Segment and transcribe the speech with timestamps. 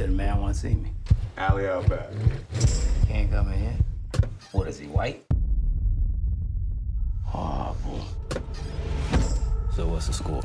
[0.00, 0.90] said a man want to see me.
[1.36, 2.08] Alley out back.
[3.06, 3.76] Can't come in here.
[4.52, 5.22] What is he, white?
[7.34, 8.40] Oh, boy.
[9.76, 10.40] So what's the score?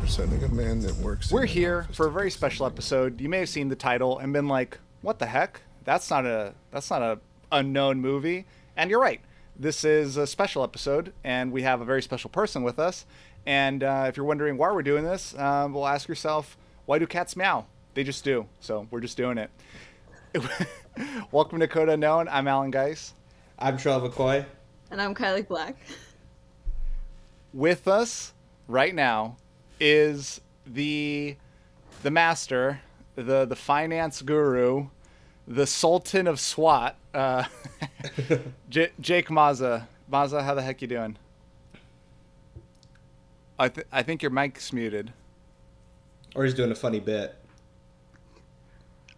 [0.00, 1.30] We're sending a man that works.
[1.30, 3.20] We're here for a very special episode.
[3.20, 5.60] You may have seen the title and been like, "What the heck?
[5.84, 7.20] That's not a that's not a
[7.52, 8.46] unknown movie."
[8.76, 9.20] And you're right.
[9.54, 13.06] This is a special episode, and we have a very special person with us.
[13.46, 17.06] And uh, if you're wondering why we're doing this, uh, well, ask yourself, why do
[17.06, 17.66] cats meow?
[17.94, 18.46] They just do.
[18.60, 19.50] So we're just doing it.
[21.32, 22.28] Welcome to Code Unknown.
[22.28, 23.14] I'm Alan Geis.
[23.58, 24.44] I'm Trell McCoy.
[24.90, 25.76] And I'm Kylie Black.
[27.52, 28.32] with us
[28.68, 29.36] right now
[29.80, 31.36] is the
[32.02, 32.80] the master,
[33.14, 34.88] the the finance guru,
[35.48, 37.44] the sultan of SWAT, uh,
[38.68, 39.86] J- Jake Mazza.
[40.12, 41.16] Mazza, how the heck you doing?
[43.58, 45.12] I th- I think your mic's muted.
[46.36, 47.34] Or he's doing a funny bit.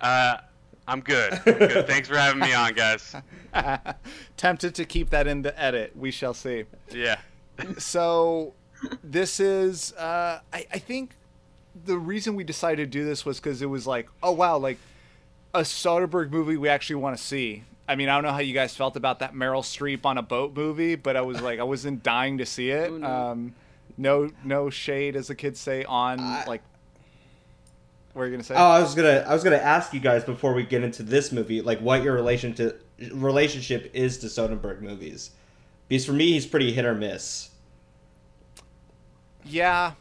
[0.00, 0.38] Uh,
[0.86, 1.32] I'm good.
[1.46, 1.86] I'm good.
[1.86, 3.14] Thanks for having me on, guys.
[4.36, 5.96] Tempted to keep that in the edit.
[5.96, 6.64] We shall see.
[6.92, 7.18] Yeah.
[7.76, 8.54] so
[9.02, 11.16] this is uh, I, I think
[11.84, 14.78] the reason we decided to do this was because it was like oh wow like
[15.54, 18.54] a soderbergh movie we actually want to see i mean i don't know how you
[18.54, 21.62] guys felt about that meryl streep on a boat movie but i was like i
[21.62, 23.06] wasn't dying to see it no.
[23.06, 23.54] um,
[23.96, 26.62] no no shade as the kids say on I- like
[28.18, 30.24] what are you gonna say Oh, I was gonna I was gonna ask you guys
[30.24, 32.74] before we get into this movie, like what your relation to
[33.12, 35.30] relationship is to Soderbergh movies.
[35.86, 37.50] Because for me, he's pretty hit or miss.
[39.44, 39.92] Yeah.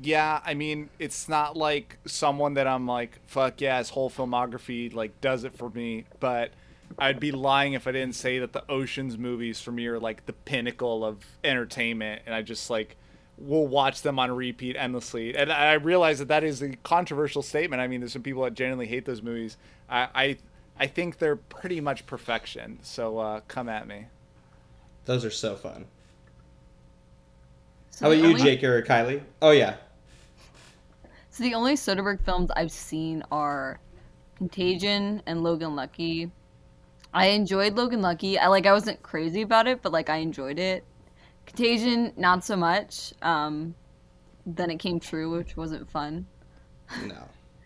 [0.00, 4.94] Yeah, I mean, it's not like someone that I'm like, fuck yeah, his whole filmography
[4.94, 6.52] like does it for me, but
[6.96, 10.26] I'd be lying if I didn't say that the Oceans movies for me are like
[10.26, 12.96] the pinnacle of entertainment and I just like
[13.40, 15.36] will watch them on repeat endlessly.
[15.36, 17.80] And I realize that that is a controversial statement.
[17.80, 19.56] I mean, there's some people that genuinely hate those movies.
[19.88, 20.36] I I,
[20.78, 22.78] I think they're pretty much perfection.
[22.82, 24.06] So uh, come at me.
[25.04, 25.86] Those are so fun.
[27.90, 29.22] So How about you, only- Jake or Kylie?
[29.42, 29.76] Oh yeah.
[31.30, 33.78] So the only Soderbergh films I've seen are
[34.36, 36.30] Contagion and Logan Lucky.
[37.14, 38.38] I enjoyed Logan Lucky.
[38.38, 40.84] I like I wasn't crazy about it, but like I enjoyed it.
[41.48, 43.12] Contagion, not so much.
[43.22, 43.74] Um,
[44.46, 46.26] then it came true, which wasn't fun.
[47.06, 47.16] No.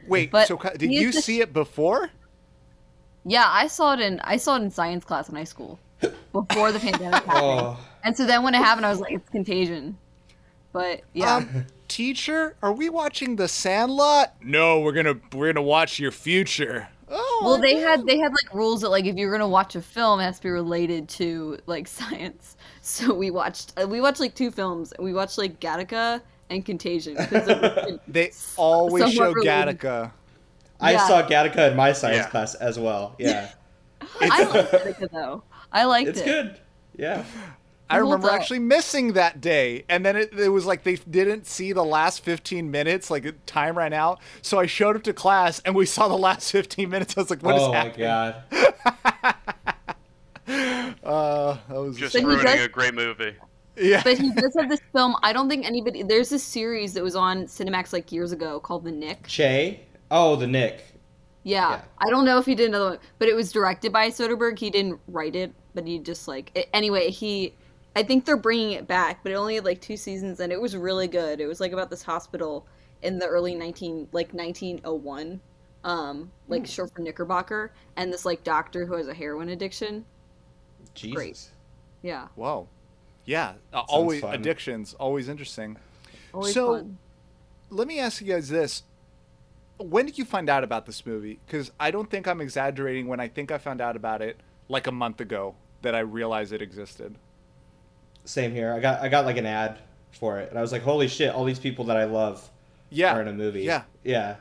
[0.08, 2.10] Wait, But so did you the- see it before?
[3.24, 5.78] Yeah, I saw it in I saw it in science class in high school
[6.32, 7.32] before the pandemic happened.
[7.36, 9.96] Oh, And so then when it happened, I was like, it's Contagion.
[10.72, 14.34] But yeah, Um, teacher, are we watching The Sandlot?
[14.42, 16.88] No, we're gonna we're gonna watch your future.
[17.08, 19.82] Oh, well they had they had like rules that like if you're gonna watch a
[19.82, 22.56] film, it has to be related to like science.
[22.84, 24.92] So we watched uh, we watched like two films.
[24.98, 26.20] We watched like Gattaca
[26.50, 27.14] and Contagion.
[27.16, 29.78] 'cause they're- they always show related.
[29.78, 30.10] Gattaca.
[30.80, 31.06] I Yeah.
[31.06, 32.28] saw Gattaca in my science Yeah.
[32.30, 33.14] class as well.
[33.18, 33.50] Yeah,
[34.20, 35.42] I liked Gattaca though.
[35.72, 36.24] I liked it's it.
[36.24, 36.60] good.
[36.96, 37.24] Yeah.
[37.88, 38.34] I remember up.
[38.34, 42.24] actually missing that day, and then it, it was like they didn't see the last
[42.24, 44.18] 15 minutes, like time ran out.
[44.40, 47.16] So I showed up to class, and we saw the last 15 minutes.
[47.16, 49.34] I was like, "What is oh my happening?" god.
[51.12, 53.34] Uh, that was Just ruining does- a great movie.
[53.76, 54.02] yeah.
[54.02, 55.14] But he does have this film.
[55.22, 56.02] I don't think anybody.
[56.02, 59.26] There's this series that was on Cinemax like years ago called The Knick.
[59.26, 59.80] Che.
[60.10, 60.84] Oh, the Knick.
[61.44, 61.70] Yeah.
[61.70, 61.80] Yeah.
[61.98, 64.58] I don't know if he did another one, but it was directed by Soderbergh.
[64.58, 67.10] He didn't write it, but he just like it, anyway.
[67.10, 67.54] He,
[67.96, 70.60] I think they're bringing it back, but it only had like two seasons, and it
[70.60, 71.40] was really good.
[71.40, 72.66] It was like about this hospital
[73.02, 75.40] in the early nineteen like nineteen oh one,
[75.84, 80.04] um, like short for Knickerbocker, and this like doctor who has a heroin addiction.
[80.94, 81.14] Jesus.
[81.14, 81.48] Great.
[82.02, 82.68] Yeah, Whoa.
[83.24, 83.54] Yeah.
[83.72, 84.34] Uh, always fun.
[84.34, 84.94] addictions.
[84.94, 85.76] Always interesting.
[86.34, 86.98] always So- fun.
[87.70, 88.82] let me ask you guys this
[89.78, 93.18] when did you find out about this movie because i don't think i'm exaggerating when
[93.18, 94.38] i think i found out about it
[94.68, 97.14] like a month ago that i realized it existed
[98.24, 98.72] Same here.
[98.72, 99.78] I got I got like an ad
[100.12, 101.34] for it, and I was like, "Holy shit!
[101.34, 102.48] All these people that I love
[102.90, 104.36] yeah are in a movie." yeah Yeah.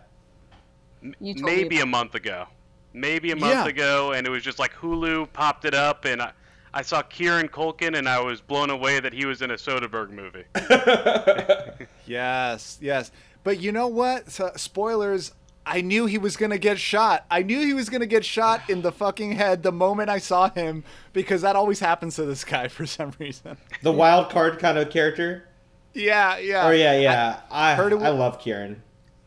[1.20, 2.46] You told me Maybe a month ago.
[2.94, 3.68] Maybe a month Yeah.
[3.68, 6.31] ago, and it was just like Hulu popped it up, and I,
[6.74, 10.10] I saw Kieran Culkin, and I was blown away that he was in a Soderbergh
[10.12, 10.46] movie.
[12.06, 13.12] yes yes
[13.44, 15.34] but you know what so, spoilers
[15.66, 18.82] i knew he was gonna get shot i knew he was gonna get shot in
[18.82, 20.84] the fucking head the moment i saw him
[21.14, 24.90] because that always happens to this guy for some reason the wild card kind of
[24.90, 25.48] character.
[25.94, 27.42] yeah yeah Oh yeah, yeah.
[27.52, 28.82] I heard it I love Kieran.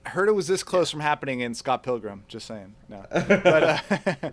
[0.07, 2.25] heard it was this close from happening in Scott Pilgrim.
[2.29, 2.75] Just saying.
[2.89, 3.05] No.
[3.11, 4.31] But uh,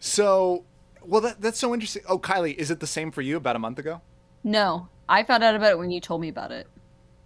[0.00, 0.64] so,
[1.06, 2.02] well, that, that's so interesting.
[2.08, 4.00] Oh, Kylie, is it the same for you about a month ago?
[4.42, 6.66] No, I found out about it when you told me about it.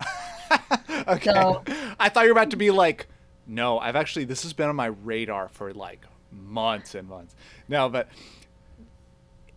[1.06, 1.30] Okay.
[1.32, 1.62] So-
[2.00, 3.06] I thought you were about to be like,
[3.46, 7.34] No, I've actually this has been on my radar for like months and months.
[7.68, 8.08] No, but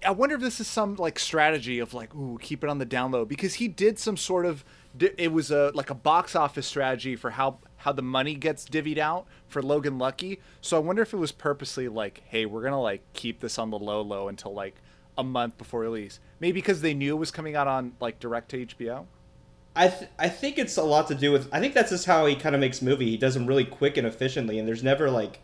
[0.06, 2.86] I wonder if this is some like strategy of like, ooh, keep it on the
[2.86, 4.64] down low because he did some sort of
[5.00, 8.98] it was a like a box office strategy for how how the money gets divvied
[8.98, 10.40] out for Logan Lucky.
[10.62, 13.70] So I wonder if it was purposely like, hey, we're gonna like keep this on
[13.70, 14.76] the low low until like
[15.18, 16.20] a month before release.
[16.40, 19.06] Maybe because they knew it was coming out on like direct to HBO.
[19.76, 21.50] I th- I think it's a lot to do with.
[21.52, 23.10] I think that's just how he kind of makes movie.
[23.10, 25.40] He does them really quick and efficiently, and there's never like,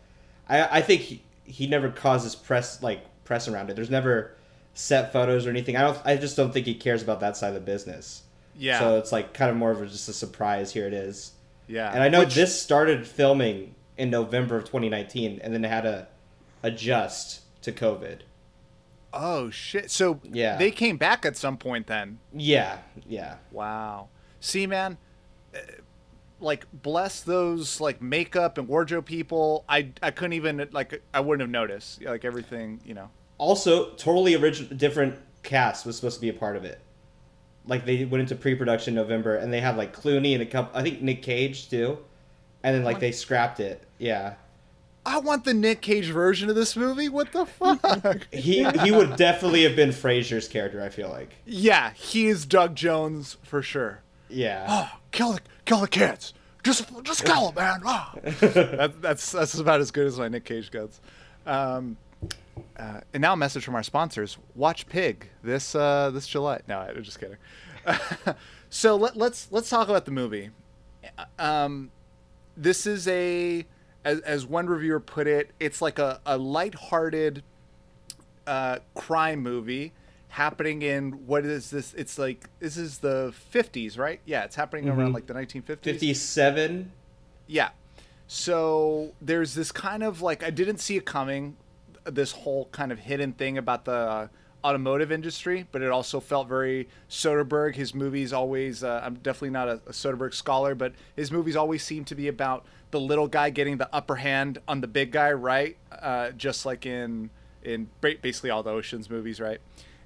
[0.50, 3.76] I I think he, he never causes press like press around it.
[3.76, 4.36] There's never
[4.74, 5.76] set photos or anything.
[5.76, 5.98] I don't.
[6.06, 8.24] I just don't think he cares about that side of the business.
[8.58, 8.80] Yeah.
[8.80, 10.72] So it's like kind of more of a, just a surprise.
[10.74, 11.32] Here it is.
[11.68, 11.92] Yeah.
[11.92, 16.08] And I know Which- this started filming in November of 2019, and then had to
[16.64, 18.20] adjust to COVID.
[19.14, 19.90] Oh shit!
[19.90, 20.58] So Yeah.
[20.58, 22.20] they came back at some point then.
[22.34, 23.36] Yeah, yeah.
[23.52, 24.10] Wow.
[24.40, 24.98] See, man,
[25.56, 25.60] uh,
[26.40, 29.64] like bless those like makeup and wardrobe people.
[29.68, 32.82] I I couldn't even like I wouldn't have noticed like everything.
[32.86, 33.10] You know.
[33.40, 36.80] Also, totally original, different cast was supposed to be a part of it.
[37.68, 40.78] Like they went into pre-production November, and they had like Clooney and a couple.
[40.78, 41.98] I think Nick Cage too,
[42.64, 43.84] and then like they scrapped it.
[43.98, 44.36] Yeah,
[45.06, 47.10] I want the Nick Cage version of this movie.
[47.10, 48.28] What the fuck?
[48.34, 50.82] he he would definitely have been Fraser's character.
[50.82, 51.36] I feel like.
[51.46, 54.02] yeah, he is Doug Jones for sure.
[54.30, 54.66] Yeah.
[54.70, 56.34] Oh, kill the kill the kids.
[56.64, 57.82] Just just kill them, man.
[57.86, 58.14] Ah.
[58.24, 61.00] that, that's that's about as good as my Nick Cage gets.
[61.46, 61.96] Um,
[62.78, 64.38] uh, and now a message from our sponsors.
[64.56, 66.62] Watch Pig this uh, this July.
[66.68, 67.38] No, I'm just kidding.
[68.70, 70.50] so let, let's let's talk about the movie.
[71.40, 71.92] Um,
[72.56, 73.66] this is a
[74.04, 77.44] as, as one reviewer put it, it's like a, a lighthearted
[78.46, 79.94] uh, crime movie
[80.30, 81.94] happening in what is this?
[81.94, 84.20] It's like this is the 50s, right?
[84.26, 85.84] Yeah, it's happening around like the 1950s.
[85.84, 86.92] 57.
[87.48, 87.70] Yeah.
[88.28, 91.58] So there's this kind of like I didn't see it coming,
[92.08, 94.28] this whole kind of hidden thing about the uh,
[94.64, 97.76] automotive industry, but it also felt very Soderbergh.
[97.76, 101.84] His movies always, uh, I'm definitely not a, a Soderbergh scholar, but his movies always
[101.84, 105.32] seem to be about the little guy getting the upper hand on the big guy,
[105.32, 105.78] right?
[105.92, 107.30] Uh, just like in
[107.64, 109.60] in basically all the Ocean's movies, right?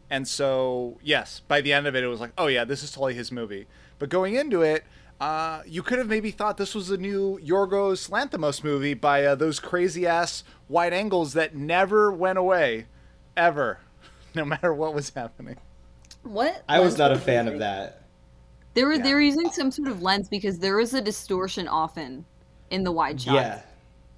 [0.09, 2.91] And so, yes, by the end of it, it was like, oh yeah, this is
[2.91, 3.67] totally his movie.
[3.99, 4.83] But going into it,
[5.21, 9.35] uh, you could have maybe thought this was a new Yorgos Lanthimos movie by uh,
[9.35, 12.87] those crazy ass wide angles that never went away,
[13.37, 13.79] ever,
[14.35, 15.57] no matter what was happening.
[16.23, 16.63] What?
[16.67, 18.01] I was not a were they fan of that.
[18.73, 19.03] They were Yeah.
[19.03, 22.25] they were using some sort of lens because there was a distortion often
[22.71, 23.35] in the wide shots.
[23.35, 23.61] Yeah.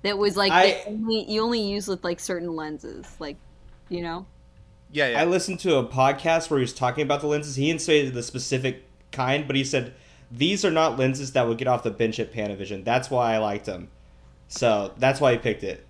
[0.03, 3.37] That was like I- only, you only use with like certain lenses, like
[3.89, 4.25] you know.
[4.91, 5.21] Yeah, yeah.
[5.21, 7.55] I listened to a podcast where he was talking about the lenses.
[7.55, 9.95] He didn't say the specific kind, but he said
[10.33, 12.83] these are not lenses that would get off the bench at Panavision.
[12.83, 13.89] That's why I liked them.
[14.47, 15.85] So that's why he picked it.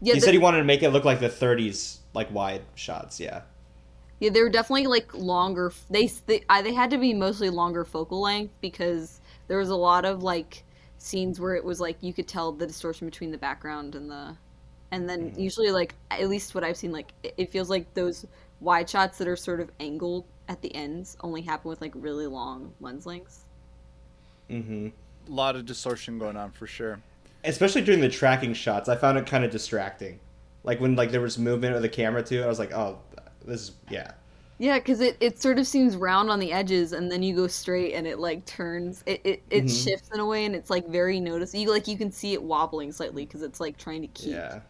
[0.00, 2.62] Yeah, he the- said he wanted to make it look like the 30s, like wide
[2.74, 3.20] shots.
[3.20, 3.42] Yeah.
[4.20, 5.72] Yeah, they were definitely like longer.
[5.90, 10.04] They they, they had to be mostly longer focal length because there was a lot
[10.04, 10.64] of like
[10.98, 14.36] scenes where it was like you could tell the distortion between the background and the,
[14.92, 15.40] and then Mm-hmm.
[15.40, 18.24] usually like at least what I've seen like it, it feels like those
[18.60, 22.26] wide shots that are sort of angled at the ends only happen with like really
[22.28, 23.44] long lens lengths.
[24.52, 24.88] Hmm
[25.28, 27.02] a lot of distortion going on for sure.
[27.44, 30.18] Especially during the tracking shots, I found it kind of distracting.
[30.64, 32.98] Like when like there was movement of the camera too, I was like, oh,
[33.44, 34.12] this is yeah.
[34.58, 37.48] Yeah, because it, it sort of seems round on the edges, and then you go
[37.48, 39.02] straight, and it like turns.
[39.06, 39.68] It it, it Mhm.
[39.68, 41.60] shifts in a way, and it's like very noticeable.
[41.60, 44.60] You like you can see it wobbling slightly because it's like trying to keep Yeah.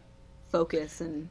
[0.49, 1.29] focus and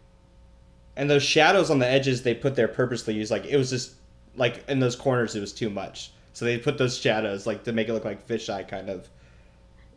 [0.97, 3.93] And those shadows on the edges they put there purposely used like it was just
[4.37, 6.13] like in those corners it was too much.
[6.33, 9.09] So they put those shadows like to make it look like fisheye kind of.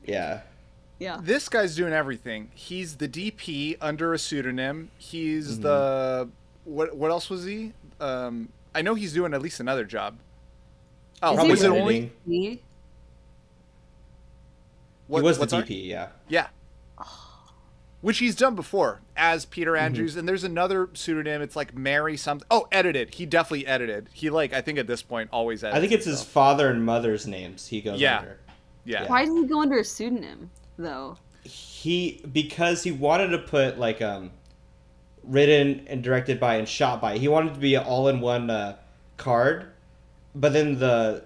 [0.05, 0.41] Yeah.
[0.99, 1.19] yeah.
[1.21, 2.51] This guy's doing everything.
[2.53, 4.91] He's the DP under a pseudonym.
[4.97, 5.61] He's Mm-hmm.
[5.63, 6.29] the
[6.65, 6.95] what?
[6.95, 7.71] What else was he?
[7.99, 10.17] Um, I know he's doing at least another job.
[11.23, 12.11] Oh, Is he was it only?
[12.27, 12.61] See?
[15.07, 16.07] What, he was the what's our- DP, yeah.
[16.27, 16.47] Yeah.
[18.05, 19.83] Which he's done before as Peter Mm-hmm.
[19.85, 21.41] Andrews, and there's another pseudonym.
[21.41, 22.45] It's like Mary something.
[22.51, 23.15] Oh, edited.
[23.15, 24.09] He definitely edited.
[24.13, 25.75] He like I think at this point always edits.
[25.75, 28.19] I think it's his father and mother's names he goes Yeah.
[28.19, 28.37] under.
[28.83, 29.07] Yeah.
[29.07, 31.17] Why does he go under a pseudonym though?
[31.41, 34.29] He because he wanted to put like um
[35.23, 37.17] written and directed by and shot by.
[37.17, 38.77] He wanted to be an all-in-one uh,
[39.17, 39.65] card,
[40.35, 41.25] but then the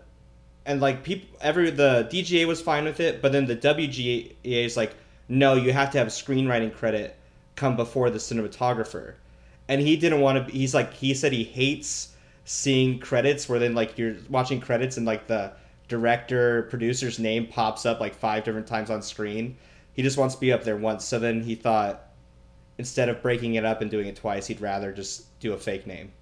[0.66, 4.78] and like people every the DGA was fine with it, but then the WGA is
[4.78, 4.96] like,
[5.30, 7.16] no, you have to have a screenwriting credit
[7.56, 9.14] come before the cinematographer,
[9.68, 10.52] and he didn't want to.
[10.52, 15.06] He's like he said he hates seeing credits where then like you're watching credits and
[15.06, 15.54] like the
[15.88, 19.56] director producer's name pops up like five different times on screen.
[19.94, 21.04] He he just wants to be up there once.
[21.04, 22.08] So then he thought
[22.78, 25.86] instead of breaking it up and doing it twice, he'd rather just do a fake
[25.86, 26.14] name.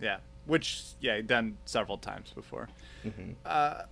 [0.00, 2.68] Yeah, which yeah, he'd done several times before.
[3.44, 3.82] Uh,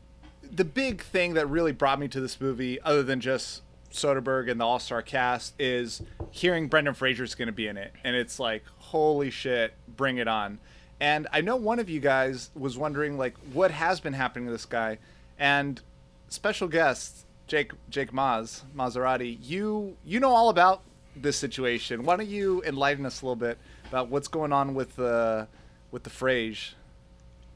[0.43, 3.63] the big thing that really brought me to this movie, other than just
[3.93, 7.93] Soderbergh and the All Star cast, is hearing Brendan Fraser's going to be in it,
[8.05, 10.59] and it's like, holy shit, bring it on!
[11.01, 14.53] And I know one of you guys was wondering like what has been happening to
[14.53, 14.99] this guy,
[15.39, 15.81] and
[16.29, 20.83] special guest Jake Jake Maz Maserati, you you know all about
[21.15, 22.05] this situation.
[22.05, 25.49] Why don't you enlighten us a little bit about what's going on with the
[25.91, 26.75] with the Frage?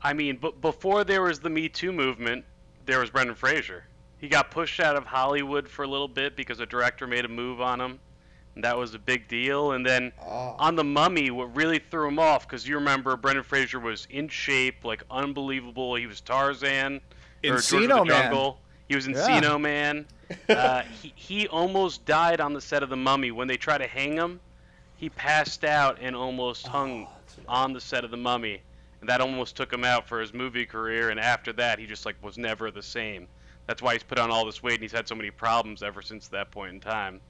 [0.03, 2.45] I mean, but before there was the Me Too movement,
[2.87, 3.85] there was Brendan Fraser.
[4.21, 7.29] He got pushed out of Hollywood for a little bit because a director made a
[7.29, 7.99] move on him.
[8.55, 9.73] And that was a big deal.
[9.73, 10.57] And then Oh.
[10.59, 14.29] on The Mummy, what really threw him off, because you remember Brendan Fraser was in
[14.29, 15.95] shape, like unbelievable.
[15.95, 17.01] He was Tarzan,
[17.45, 18.07] or George Man.
[18.07, 18.61] Jungle.
[18.89, 19.15] He was Yeah.
[19.15, 20.07] Encino Man.
[20.49, 23.33] Uh, he, he almost died on the set of The Mummy.
[23.33, 24.39] When they tried to hang him,
[24.97, 27.09] he passed out and almost hung
[27.49, 28.61] on the set of The Mummy.
[29.01, 31.11] And that almost took him out for his movie career.
[31.11, 33.27] And after that, he just like was never the same.
[33.71, 36.03] That's why he's put on all this weight and he's had so many problems ever
[36.03, 37.21] since that point in time.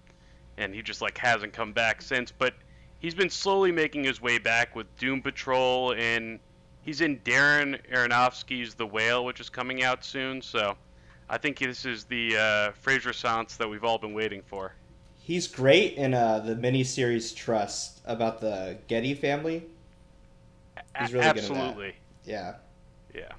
[0.57, 2.33] And he just like hasn't come back since.
[2.33, 2.55] But
[2.99, 6.41] he's been slowly making his way back with Doom Patrol and
[6.81, 10.41] he's in Darren Aronofsky's The Whale, which is coming out soon.
[10.41, 10.79] So
[11.29, 14.73] I think this is the uh, Fraser Sans that we've all been waiting for.
[15.19, 19.67] He's great in uh, the miniseries Trust about the Getty family.
[20.99, 21.51] He's really good at that.
[21.51, 21.97] Absolutely.
[22.25, 22.55] Yeah.
[23.15, 23.33] Yeah.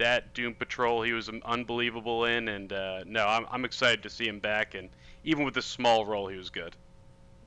[0.00, 4.10] That Doom Patrol, he was um, unbelievable in, and uh, no, I'm, I'm excited to
[4.10, 4.74] see him back.
[4.74, 4.88] And
[5.24, 6.74] even with this small role, he was good.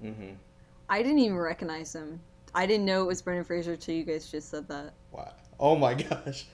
[0.02, 0.34] hmm
[0.90, 2.20] I didn't even recognize him.
[2.54, 4.94] I didn't know it was Brendan Fraser till you guys just said that.
[5.12, 5.34] Wow.
[5.60, 6.46] Oh my gosh.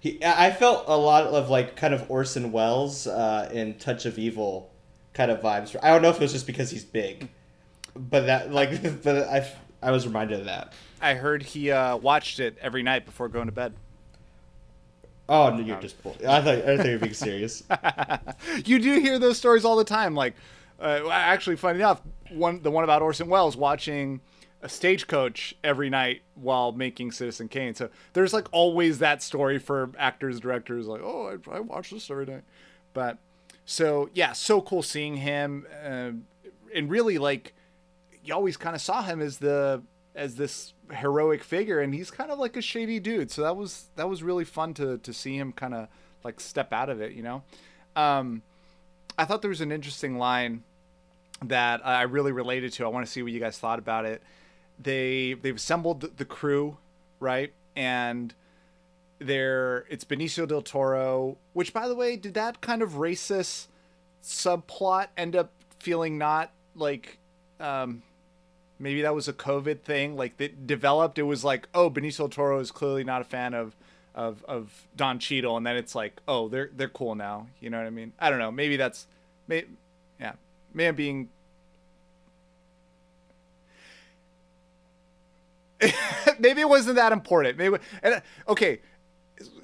[0.00, 4.06] He, I I felt a lot of like kind of Orson Welles uh, in Touch
[4.06, 4.70] of Evil
[5.12, 5.76] kind of vibes.
[5.82, 7.28] I don't know if it was just because he's big,
[7.94, 9.50] but that like, but I,
[9.82, 10.72] I was reminded of that.
[11.00, 13.74] I heard he uh, watched it every night before going to bed.
[15.28, 16.02] Oh, no, you're just.
[16.02, 17.62] bull- I thought I thought you were being serious.
[18.66, 20.14] you do hear those stories all the time.
[20.14, 20.34] Like,
[20.80, 24.20] uh, actually, funny enough, one the one about Orson Welles watching
[24.60, 27.74] a stagecoach every night while making Citizen Kane.
[27.74, 30.86] So there's like always that story for actors, directors.
[30.86, 32.44] Like, oh, I, I watch this every night.
[32.92, 33.18] But
[33.64, 36.10] so yeah, so cool seeing him, uh,
[36.74, 37.54] and really like
[38.22, 39.82] you always kind of saw him as the
[40.14, 43.30] as this heroic figure and he's kind of like a shady dude.
[43.30, 45.88] So that was that was really fun to to see him kind of
[46.22, 47.42] like step out of it you know?
[47.96, 48.42] Um
[49.18, 50.62] i thought there was an interesting line
[51.42, 52.84] that i really related to.
[52.84, 54.22] I want to see what you guys thought about it.
[54.80, 56.76] They they've assembled the crew
[57.20, 57.52] right?
[57.74, 58.34] And
[59.18, 63.68] they're it's benicio del toro which by the way did that kind of racist
[64.22, 67.18] subplot end up feeling not like
[67.60, 68.02] um
[68.84, 70.14] maybe that was a COVID thing.
[70.14, 73.54] Like that developed, it was like, oh, Benicio del Toro is clearly not a fan
[73.54, 73.74] of
[74.14, 77.48] of of Don Cheadle, and then it's like, oh, they're they're cool now.
[77.60, 78.12] You know what I mean?
[78.20, 78.52] I don't know.
[78.52, 79.08] Maybe that's,
[79.48, 79.64] may,
[80.20, 80.34] yeah,
[80.78, 81.30] I'm being.
[86.38, 87.58] maybe it wasn't that important.
[87.58, 88.80] Maybe and okay.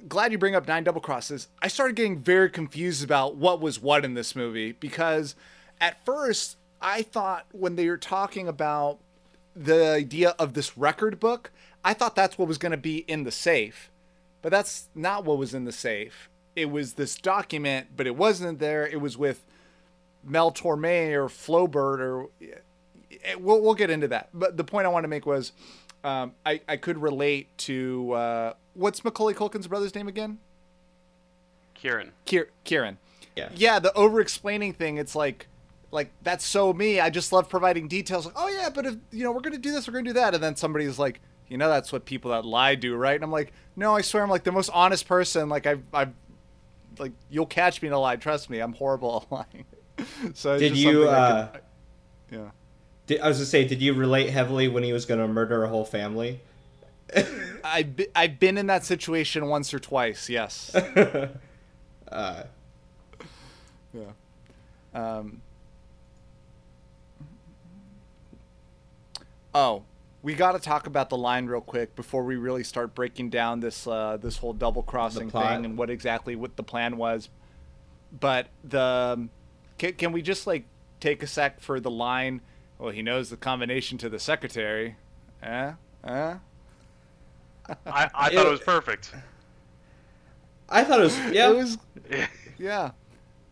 [0.09, 1.47] Glad you bring up nine double crosses.
[1.61, 5.35] I started getting very confused about what was what in this movie because
[5.79, 8.99] at first I thought when they were talking about
[9.55, 11.51] the idea of this record book,
[11.83, 13.89] I thought that's what was going to be in the safe.
[14.41, 16.29] But that's not what was in the safe.
[16.55, 18.85] It was this document, but it wasn't there.
[18.87, 19.45] It was with
[20.23, 22.27] Mel Torme or Flowbird or
[23.37, 24.29] we'll, we'll get into that.
[24.33, 25.51] But the point I want to make was
[26.03, 30.39] um, I, I could relate to uh, what's Macaulay Culkin's brother's name again?
[31.73, 32.11] Kieran.
[32.25, 32.97] Kier- Kieran.
[33.35, 33.49] Yeah.
[33.55, 35.47] Yeah, the over explaining thing, it's like
[35.91, 36.99] like that's so me.
[36.99, 39.59] I just love providing details like, "Oh yeah, but if you know, we're going to
[39.59, 41.19] do this, we're going to do that." And then somebody's like,
[41.49, 44.23] "You know, that's what people that lie do, right?" And I'm like, "No, I swear
[44.23, 45.49] I'm like the most honest person.
[45.49, 46.13] Like I've I've
[46.97, 48.15] like you'll catch me in a lie.
[48.15, 49.65] Trust me, I'm horrible at lying."
[50.33, 51.07] so Did you?
[51.09, 51.61] I Uh, could-
[52.31, 52.49] yeah.
[53.07, 55.67] did, I was gonna say, did you relate heavily when he was gonna murder a
[55.69, 56.39] whole family?
[57.63, 60.29] I've I've been in that situation once or twice.
[60.29, 60.73] Yes.
[62.11, 62.43] Uh,
[63.93, 64.01] Yeah.
[64.93, 65.41] Um,
[69.53, 69.83] oh,
[70.21, 73.59] we got to talk about the line real quick before we really start breaking down
[73.59, 77.29] this uh, this whole double crossing thing and what exactly what the plan was.
[78.17, 79.29] But the um,
[79.77, 80.65] can, can we just like
[80.99, 82.41] take a sec for the line?
[82.77, 84.95] Well, he knows the combination to the secretary.
[85.41, 85.73] Eh?
[86.03, 86.35] Eh?
[87.85, 89.13] I, I thought it was perfect.
[90.69, 91.49] I thought it was yeah.
[91.49, 91.77] It was
[92.57, 92.91] yeah.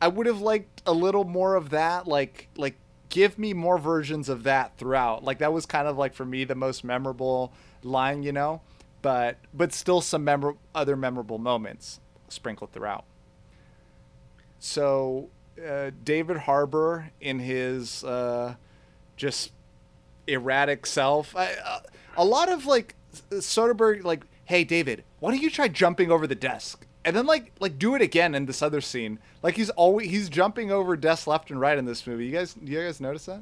[0.01, 2.08] I would have liked a little more of that.
[2.08, 2.75] Like like
[3.10, 5.24] give me more versions of that throughout.
[5.24, 7.51] Like that was kind of like for me the most memorable
[7.84, 8.62] line, you know.
[9.01, 10.28] But but still some
[10.75, 13.06] other memorable moments sprinkled throughout.
[14.60, 15.30] So
[15.66, 18.56] uh, David Harbour in his uh,
[19.16, 19.51] just
[20.28, 21.36] erratic self.
[21.36, 21.80] I, uh,
[22.18, 22.96] a lot of like
[23.32, 26.86] Soderbergh, like, hey David, why don't you try jumping over the desk?
[27.06, 29.20] And then like like do it again in this other scene.
[29.41, 32.25] Like he's always he's jumping over desks left and right in this movie.
[32.25, 33.41] You guys, do you guys notice that?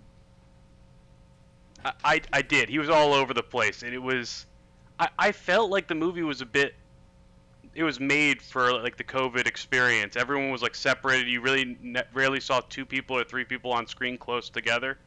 [1.84, 2.70] I, I, I did.
[2.70, 4.46] He was all over the place, and it was.
[5.00, 6.76] I, I felt like the movie was a bit.
[7.76, 10.16] It was made for like the COVID experience.
[10.16, 11.28] Everyone was like separated.
[11.28, 14.98] You really ne- rarely saw two people or three people on screen close together.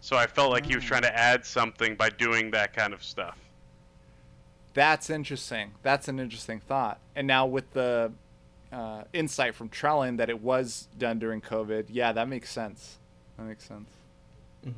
[0.00, 1.14] So I felt like he was trying to mm.
[1.16, 3.38] add something by doing that kind of stuff.
[4.78, 5.72] That's interesting.
[5.82, 7.00] That's an interesting thought.
[7.16, 8.12] And now with the
[8.70, 12.98] uh, insight from Trellin that it was done during COVID, yeah, that makes sense.
[13.36, 13.90] That makes sense.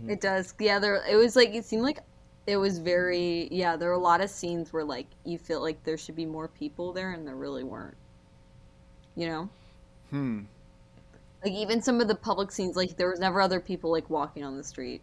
[0.08, 0.54] It does.
[0.58, 1.04] Yeah, there.
[1.06, 1.98] It was like it seemed like
[2.46, 3.48] it was very.
[3.50, 6.24] Yeah, there were a lot of scenes where like you feel like there should be
[6.24, 7.96] more people there, and there really weren't.
[9.16, 9.48] You know.
[10.08, 10.40] Hmm.
[11.44, 14.44] Like even some of the public scenes, like there was never other people like walking
[14.44, 15.02] on the street.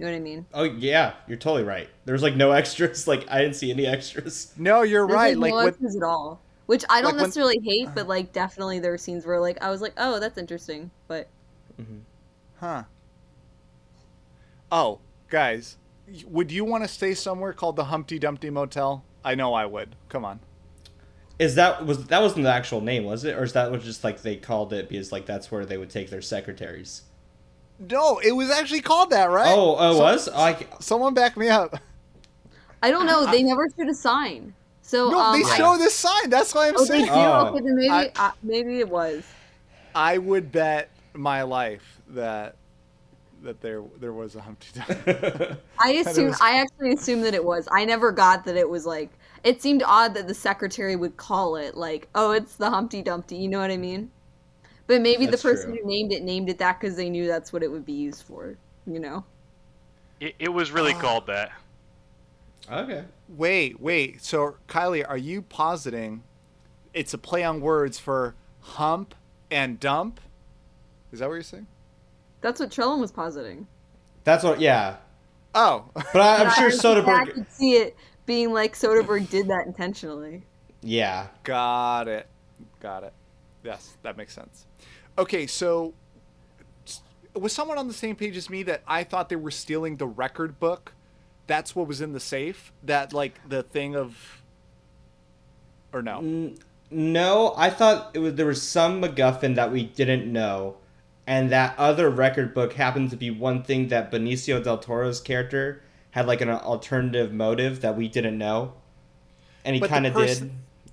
[0.00, 0.46] You know what I mean?
[0.54, 1.86] Oh yeah, you're totally right.
[2.06, 3.06] There was like no extras.
[3.06, 4.50] Like I didn't see any extras.
[4.56, 5.36] No, you're There's, right.
[5.36, 6.40] Like no with extras at all.
[6.64, 9.62] Which I don't like, when- necessarily hate, but like definitely there were scenes where like
[9.62, 11.28] I was like, oh, that's interesting, but
[11.78, 11.98] mm-hmm.
[12.60, 12.84] Huh.
[14.72, 15.76] Oh, guys,
[16.26, 19.04] would you want to stay somewhere called the Humpty Dumpty Motel?
[19.22, 19.96] I know I would.
[20.08, 20.40] Come on.
[21.38, 24.02] Is that was that wasn't the actual name, was it, or is that was just
[24.02, 27.02] like they called it because like that's where they would take their secretaries?
[27.80, 29.54] No, it was actually called that, right?
[29.56, 30.28] Oh, it So- was.
[30.28, 31.76] I, Someone back me up.
[32.82, 33.26] I don't know.
[33.30, 34.54] They never showed a sign.
[34.82, 36.28] So No, um, they I- show this sign.
[36.30, 37.04] That's why I'm Oh, they saying.
[37.06, 37.10] do.
[37.12, 37.46] Oh.
[37.54, 39.24] Okay, then maybe I- uh, maybe it was.
[39.94, 42.56] I would bet my life that
[43.42, 45.56] that there there was a Humpty Dumpty.
[45.78, 47.66] I assume was- I actually assumed that it was.
[47.72, 49.10] I never got that it was like.
[49.42, 53.36] It seemed odd that the secretary would call it like, "Oh, it's the Humpty Dumpty."
[53.36, 54.10] You know what I mean?
[54.90, 55.78] But maybe That's the person true.
[55.84, 58.24] who named it named it that because they knew that's what it would be used
[58.24, 58.56] for.
[58.88, 59.24] You know?
[60.18, 61.00] It, it was really ah.
[61.00, 61.52] called that.
[62.68, 63.04] okay.
[63.28, 64.20] wait, wait.
[64.24, 66.24] So Kylie, are you positing
[66.92, 69.14] it's a play on words for hump
[69.48, 70.20] and dump?
[71.12, 71.68] Is that what you're saying?
[72.40, 73.68] That's what Trellin was positing.
[74.24, 74.58] That's what.
[74.58, 74.96] Yeah,
[75.54, 79.30] Oh, but I, I'm But sure I think I could see it being like Soderbergh
[79.30, 80.42] did that intentionally.
[80.82, 81.28] Yeah.
[81.44, 82.26] Got it.
[82.80, 83.12] Got it.
[83.62, 84.66] Yes, that makes sense.
[85.18, 85.94] Okay, so
[87.34, 90.06] was someone on the same page as me that I thought they were stealing the
[90.06, 90.92] record book?
[91.46, 92.72] That's what was in the safe?
[92.82, 94.42] That like the thing of
[95.92, 96.52] or no?
[96.90, 100.76] No, I thought it was there was some MacGuffin that we didn't know,
[101.26, 105.82] and that other record book happened to be one thing that Benicio del Toro's character
[106.12, 108.72] had like an alternative motive that we didn't know,
[109.64, 110.92] and he kind of person- did.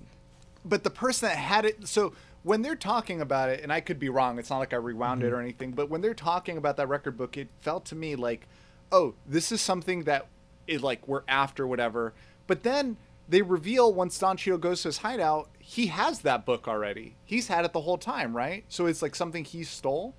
[0.64, 3.98] but the person that had it so when they're talking about it and i could
[3.98, 5.28] be wrong it's not like i rewound Mm-hmm.
[5.28, 8.14] it or anything but when they're talking about that record book it felt to me
[8.16, 8.46] like
[8.92, 10.26] oh this is something that
[10.66, 12.12] is like we're after whatever
[12.46, 12.96] but then
[13.28, 17.48] they reveal once don Cheadle goes to his hideout he has that book already he's
[17.48, 20.14] had it the whole time right so it's like something he stole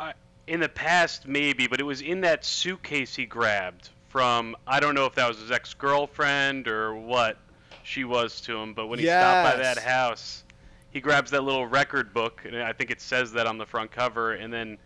[0.00, 0.12] I,
[0.46, 4.56] in the past, maybe, but it was in that suitcase he grabbed from.
[4.66, 7.36] I don't know if that was his ex girlfriend or what
[7.82, 10.44] she was to him, but when he stopped by that house,
[10.90, 13.90] he grabs that little record book, and I think it says that on the front
[13.90, 14.78] cover, and then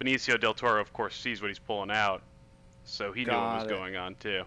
[0.00, 2.22] Benicio del Toro, of course, sees what he's pulling out,
[2.84, 3.68] so he knew what was it.
[3.70, 4.42] going on too.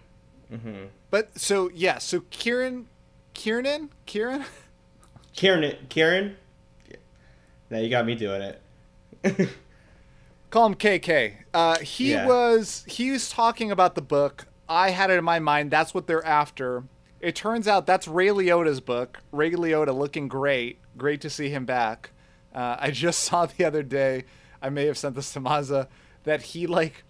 [0.52, 0.84] Mm-hmm.
[1.10, 2.86] but so yeah so kieran
[3.34, 4.46] kieran kieran
[5.34, 6.36] Kieran, Kieran.
[7.70, 8.60] Now you got me doing it.
[10.50, 11.34] Call him KK.
[11.52, 12.26] Uh, he Yeah.
[12.26, 14.46] was he was talking about the book.
[14.68, 15.70] I had it in my mind.
[15.70, 16.84] That's what they're after.
[17.20, 19.20] It turns out that's Ray Liotta's book.
[19.32, 20.78] Ray Liotta looking great.
[20.96, 22.10] Great to see him back.
[22.54, 24.24] Uh, I just saw the other day.
[24.62, 25.88] I may have sent this to Mazza
[26.24, 27.04] that he like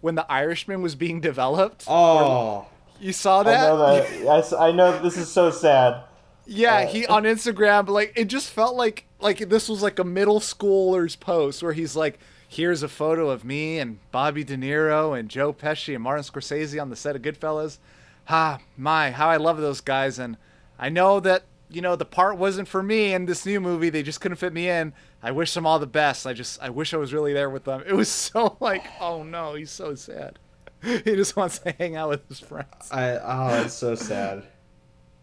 [0.00, 1.84] when the Irishman was being developed.
[1.88, 2.66] Oh,
[3.00, 3.64] You saw that?
[3.64, 4.20] I know that.
[4.20, 5.00] Yes, I know.
[5.00, 6.04] This is so sad.
[6.44, 10.40] Yeah, he on Instagram, like it just felt like like this was like a middle
[10.40, 15.28] schooler's post where he's like, "Here's a photo of me and Bobby De Niro and
[15.28, 17.78] Joe Pesci and Martin Scorsese on the set of Goodfellas.
[18.26, 20.36] Ha, my, how I love those guys, and
[20.78, 23.90] I know that you know the part wasn't for me in this new movie.
[23.90, 24.92] They just couldn't fit me in.
[25.22, 26.26] I wish them all the best.
[26.26, 27.82] I just I wish I was really there with them.
[27.86, 30.38] It was so like, oh no, he's so sad.
[30.82, 32.90] He just wants to hang out with his friends.
[32.90, 34.42] I oh, it's so sad.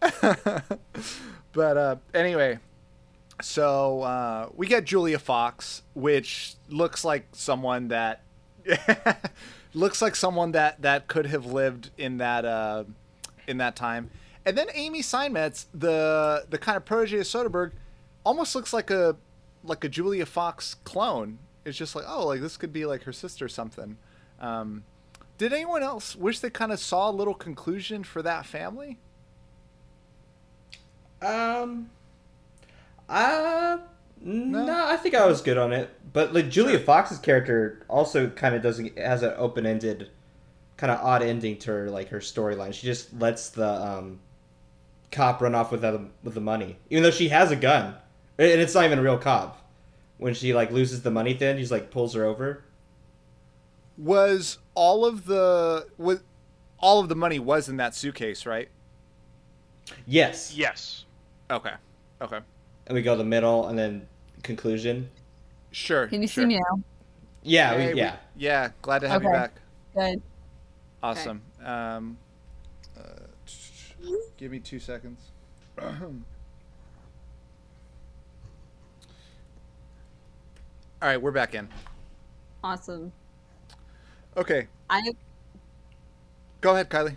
[1.52, 2.58] but uh, anyway,
[3.42, 8.22] So uh, we get Julia Fox, which looks like someone that
[9.74, 12.84] looks like someone that that could have lived in that uh,
[13.46, 14.10] in that time.
[14.44, 17.72] And then Amy Seimetz, the the kind of protege of Soderbergh,
[18.24, 19.16] almost looks like a
[19.64, 21.38] like a Julia Fox clone.
[21.64, 23.96] It's just like oh, like this could be like her sister or something.
[24.40, 24.84] Um,
[25.38, 28.98] did anyone else wish they kind of saw a little conclusion for that family?
[31.22, 31.90] Um,
[33.08, 33.78] uh,
[34.20, 34.86] no.
[34.86, 35.90] I think I was good on it.
[36.12, 40.10] But like Julia Fox's character also kind of doesn't has an open ended,
[40.76, 42.72] kind of odd ending to her like her storyline.
[42.74, 44.20] She just lets the um,
[45.12, 47.94] cop run off with the with the money, even though she has a gun,
[48.38, 49.56] and it's not even a real cop.
[50.18, 52.64] When she like loses the money, then he's like pulls her over.
[53.96, 56.20] Was all of the was
[56.78, 58.68] all of the money was in that suitcase, right?
[60.06, 60.54] Yes.
[60.56, 61.04] Yes.
[61.50, 61.74] Okay.
[62.20, 62.40] Okay.
[62.86, 64.06] And we go to the middle, and then
[64.42, 65.08] conclusion.
[65.70, 66.06] Sure.
[66.08, 66.42] Can you sure.
[66.42, 66.82] see me now?
[67.42, 68.16] Yeah, Hey, we, we- yeah.
[68.36, 68.70] yeah.
[68.82, 69.52] Glad to have you back.
[69.94, 70.22] Good.
[71.02, 71.42] Awesome.
[71.64, 72.18] Um,
[72.98, 73.02] uh,
[74.36, 75.20] give me two seconds.
[81.02, 81.66] All right, we're back in.
[82.62, 83.10] Awesome.
[84.36, 85.00] Okay, I
[86.60, 87.16] go ahead, Kylie.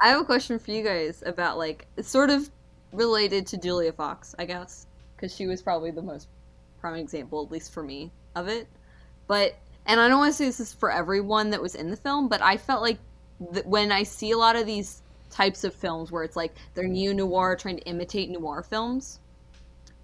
[0.00, 2.50] I have a question for you guys about like it's sort of
[2.92, 6.28] related to Julia Fox, I guess, because she was probably the most
[6.84, 8.68] prime example, at least for me, of it.
[9.26, 11.96] But and I don't want to say this is for everyone that was in the
[11.96, 12.98] film, but I felt like
[13.54, 16.86] th- when I see a lot of these types of films where it's like they're
[16.86, 19.20] neo noir trying to imitate noir films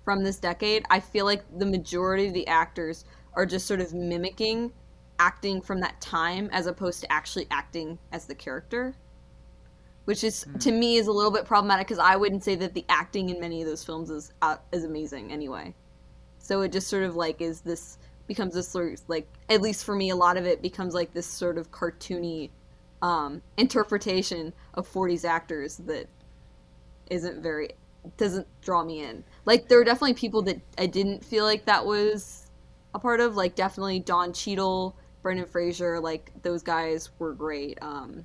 [0.06, 3.92] from this decade, I feel like the majority of the actors are just sort of
[3.92, 4.72] mimicking
[5.18, 8.94] acting from that time as opposed to actually acting as the character
[10.06, 12.84] which is to me is a little bit problematic because I wouldn't say that the
[12.88, 15.74] acting in many of those films is uh, is amazing anyway.
[16.50, 19.84] So it just sort of like is this becomes this sort of like at least
[19.84, 22.50] for me a lot of it becomes like this sort of cartoony
[23.02, 26.08] um, interpretation of 40s actors that
[27.08, 27.70] isn't very
[28.16, 29.22] doesn't draw me in.
[29.44, 32.50] Like there are definitely people that I didn't feel like that was
[32.94, 33.36] a part of.
[33.36, 37.78] Like definitely Don Cheadle, Brendan Fraser, like those guys were great.
[37.80, 38.24] Um,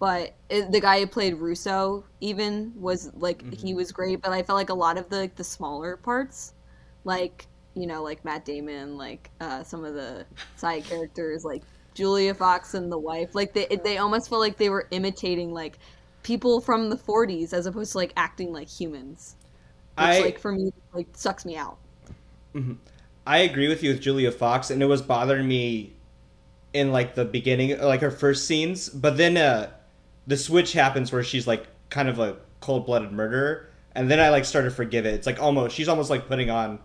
[0.00, 4.20] but it, the guy who played Russo even was like he was great.
[4.20, 6.54] But I felt like a lot of the the smaller parts,
[7.04, 11.62] like you know, like Matt Damon, like uh, some of the side characters, like
[11.94, 15.78] Julia Fox and the wife, like they they almost felt like they were imitating like
[16.22, 19.36] people from the 40s as opposed to like acting like humans
[19.96, 21.78] which I like for me like sucks me out
[23.26, 25.92] I agree with you with Julia Fox, and it was bothering me
[26.72, 28.88] in like the beginning, like her first scenes.
[28.88, 29.70] But then uh,
[30.26, 34.30] the switch happens where she's like kind of a cold blooded murderer, and then I
[34.30, 35.14] like started to forgive it.
[35.14, 36.78] It's like almost she's almost like putting on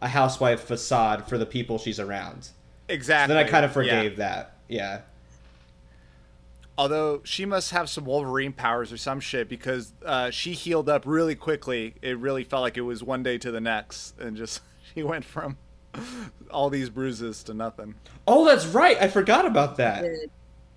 [0.00, 2.48] a housewife facade for the people she's around.
[2.88, 3.34] Exactly.
[3.34, 3.74] Then I kind of Yeah.
[3.74, 4.56] forgave that.
[4.68, 5.00] Yeah.
[6.78, 11.02] Although she must have some Wolverine powers or some shit because uh, she healed up
[11.04, 11.94] really quickly.
[12.00, 14.62] It really felt like it was one day to the next, and just
[14.94, 15.58] she went from
[16.50, 17.96] all these bruises to nothing.
[18.26, 18.96] Oh, that's right.
[19.00, 20.04] I forgot about that.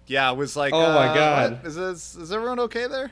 [0.07, 1.51] Yeah, it was like, Oh my uh, God.
[1.59, 1.65] what?
[1.65, 2.15] is this?
[2.15, 3.11] Is everyone okay there?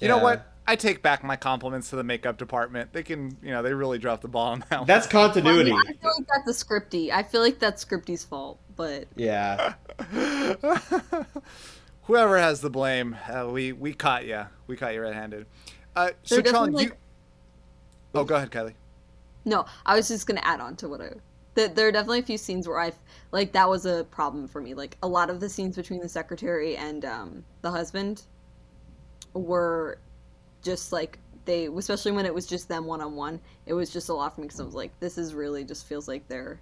[0.00, 0.51] You know what?
[0.66, 2.92] I take back my compliments to the makeup department.
[2.92, 4.80] They can, you know, they really dropped the ball on that.
[4.80, 4.86] one.
[4.86, 5.72] That's Well, I, mean, continuity.
[5.72, 7.10] I feel like that's a scripty.
[7.10, 9.74] I feel like that's scripty's fault, but Yeah.
[12.04, 14.46] Whoever has the blame, uh, we we caught you.
[14.66, 15.46] We caught you red-handed.
[15.94, 16.92] Uh, so, They're Tron, you.
[18.14, 18.74] Oh, go ahead, Kylie.
[19.44, 21.12] no, I was just gonna add on to what I.
[21.54, 22.92] That there are definitely a few scenes where I
[23.30, 24.74] like that was a problem for me.
[24.74, 28.22] Like a lot of the scenes between the secretary and um, the husband
[29.34, 29.98] were
[30.62, 33.40] just like they, especially when it was just them one on one.
[33.66, 35.86] It was just a lot for me because I was like, this is really just
[35.86, 36.60] feels like they're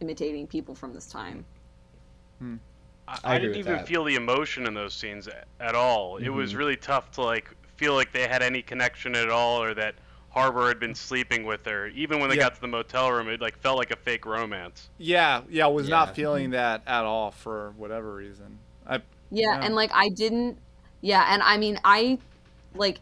[0.00, 1.44] imitating people from this time.
[2.38, 2.56] Hmm.
[3.08, 3.86] I, I I didn't even that.
[3.88, 6.16] feel the emotion in those scenes a- at all.
[6.18, 6.58] It was mm-hmm.
[6.58, 9.96] really tough to like feel like they had any connection at all, or that
[10.30, 11.88] Harbour had been sleeping with her.
[11.88, 12.44] Even when they Yeah.
[12.44, 14.90] got to the motel room, it like felt like a fake romance.
[14.98, 15.96] Yeah, yeah, was Yeah.
[15.96, 18.58] not feeling that at all for whatever reason.
[18.86, 19.60] I Yeah, Yeah.
[19.62, 20.58] and like I didn't.
[21.00, 22.18] Yeah, and I mean I
[22.74, 23.00] like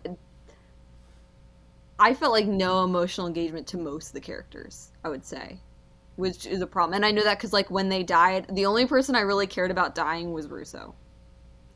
[1.99, 4.91] I felt like no emotional engagement to most of the characters.
[5.05, 5.59] I would say,
[6.17, 6.95] which is a problem.
[6.97, 9.71] And I know that because like when they died, the only person I really cared
[9.71, 10.95] about dying was Russo,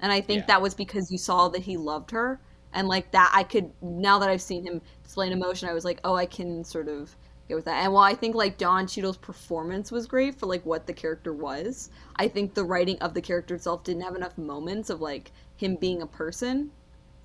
[0.00, 0.46] and I think Yeah.
[0.46, 2.40] that was because you saw that he loved her,
[2.72, 5.84] and like that I could now that I've seen him display an emotion, I was
[5.84, 7.16] like, oh, I can sort of
[7.48, 7.84] get with that.
[7.84, 11.32] And while I think like Don Cheadle's performance was great for like what the character
[11.32, 15.30] was, I think the writing of the character itself didn't have enough moments of like
[15.56, 16.72] him being a person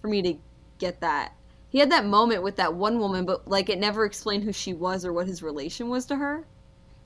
[0.01, 0.35] for me to
[0.81, 1.33] get that.
[1.69, 4.73] he had that moment with that one woman, but like it never explained who she
[4.73, 6.45] was or what his relation was to her.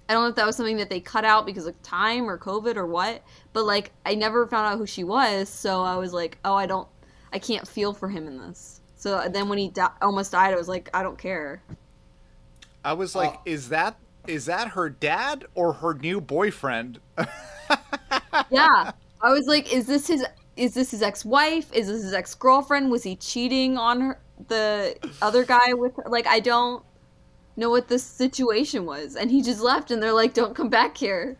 [0.10, 2.38] I don't know if that was something that they cut out because of time or
[2.38, 6.14] COVID or what, but like I never found out who she was, so I was
[6.14, 6.88] like, oh, I don't,
[7.34, 8.82] I can't feel for him in this.
[8.96, 11.62] So uh, then when he di- almost died, I was like, I don't care.
[12.84, 13.42] I was like, Oh.
[13.46, 17.00] is that is that her dad or her new boyfriend?
[18.50, 20.24] Yeah, I was like, is this his?
[20.56, 21.72] Is this his ex-wife?
[21.74, 22.90] Is this his ex-girlfriend?
[22.90, 26.06] Was he cheating on her, the other guy with her?
[26.08, 26.84] Like, I don't
[27.58, 30.98] know what the situation was, and he just left, and they're like, "Don't come back
[30.98, 31.38] here."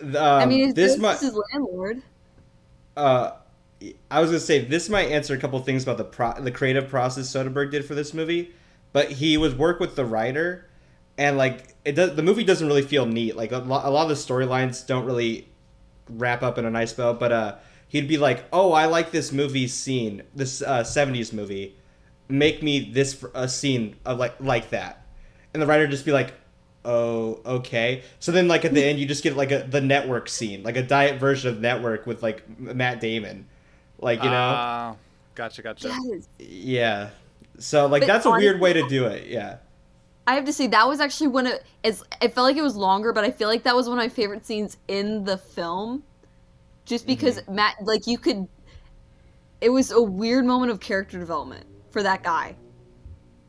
[0.00, 1.18] Um, I mean, is this this, might.
[1.20, 2.02] his landlord?
[2.96, 3.32] uh,
[4.10, 6.88] I was gonna say this might answer a couple things about the pro- the creative
[6.88, 8.52] process Soderbergh did for this movie,
[8.92, 10.68] but he was work with the writer,
[11.18, 13.36] and like it does, the movie doesn't really feel neat.
[13.36, 15.48] Like a lot, a lot of the storylines don't really
[16.08, 17.12] wrap up in a nice bow.
[17.12, 17.54] But uh,
[17.94, 21.76] he'd be like, "Oh, I like this movie scene, this uh, '70s movie.
[22.28, 25.06] Make me this f- a scene of like like that,"
[25.54, 26.34] and the writer would just be like.
[26.86, 28.02] Oh, okay.
[28.20, 30.76] So then, like at the end, you just get like a the network scene, like
[30.76, 33.46] a diet version of Network with like Matt Damon,
[33.98, 34.96] like you know, Ah,
[35.34, 35.88] gotcha, gotcha.
[35.88, 36.28] Yes.
[36.38, 37.08] yeah.
[37.58, 39.28] So like But that's a weird way to do it.
[39.28, 39.56] Yeah.
[40.26, 42.02] I have to say that was actually one of it's.
[42.20, 44.10] It felt like it was longer, but I feel like that was one of my
[44.10, 46.02] favorite scenes in the film,
[46.84, 48.48] just because Matt, like you could.
[49.60, 52.56] It was a weird moment of character development for that guy.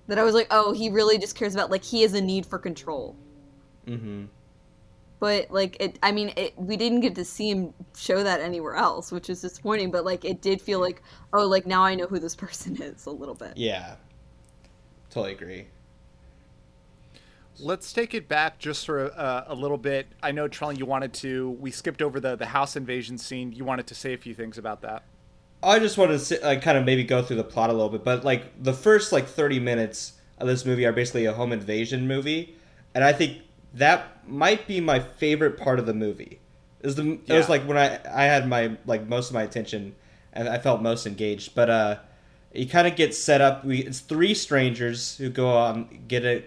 [0.07, 2.45] That I was like, oh, he really just cares about like he has a need
[2.45, 3.15] for control.
[3.87, 4.25] Mm-hmm.
[5.19, 8.75] But like it, I mean, it, we didn't get to see him show that anywhere
[8.75, 9.91] else, which is disappointing.
[9.91, 11.01] But like, it did feel like,
[11.33, 13.57] oh, like now I know who this person is a little bit.
[13.57, 13.95] Yeah.
[15.09, 15.67] Totally agree.
[17.59, 20.07] Let's take it back just for a, a little bit.
[20.21, 21.51] I know, Trellin, you wanted to.
[21.51, 23.51] We skipped over the the house invasion scene.
[23.51, 25.03] You wanted to say a few things about that.
[25.63, 27.89] I just wanted to sit, like kind of maybe go through the plot a little
[27.89, 31.51] bit, but like the first like thirty minutes of this movie are basically a home
[31.51, 32.55] invasion movie,
[32.93, 33.41] and I think
[33.73, 36.39] that might be my favorite part of the movie.
[36.81, 39.95] Is the it was like when I I had my like most of my attention
[40.33, 41.95] and I felt most engaged, but uh,
[42.53, 43.65] you kind of get set up.
[43.65, 46.43] We it's three strangers who go on get a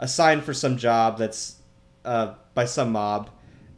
[0.00, 1.56] assigned for some job that's
[2.04, 3.30] uh by some mob,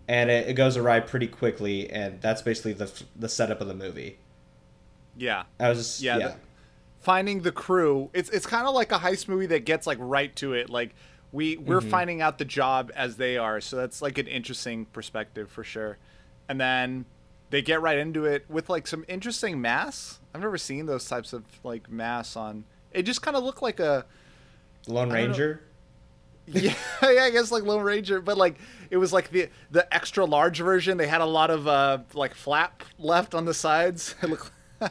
[0.08, 3.74] and it, it goes awry pretty quickly, and that's basically the the setup of the
[3.74, 4.18] movie.
[5.16, 5.42] Yeah.
[5.60, 6.28] I was just Yeah, yeah.
[6.28, 6.34] the-
[7.00, 10.34] finding the crew it's it's kind of like a heist movie that gets like right
[10.36, 10.94] to it like
[11.32, 11.90] we we're Mm-hmm.
[11.90, 15.98] finding out the job as they are so that's like an interesting perspective for sure
[16.48, 17.04] and then
[17.50, 21.32] they get right into it with like some interesting masks i've never seen those types
[21.32, 24.06] of like masks on it just kind of looked like a
[24.86, 25.54] Lone Ranger.
[25.54, 25.60] know.
[26.46, 26.60] Ranger.
[27.02, 28.56] yeah, yeah, I guess like Lone Ranger, but like
[28.90, 30.98] it was like the the extra large version.
[30.98, 34.14] They had a lot of uh like flap left on the sides.
[34.22, 34.50] It looked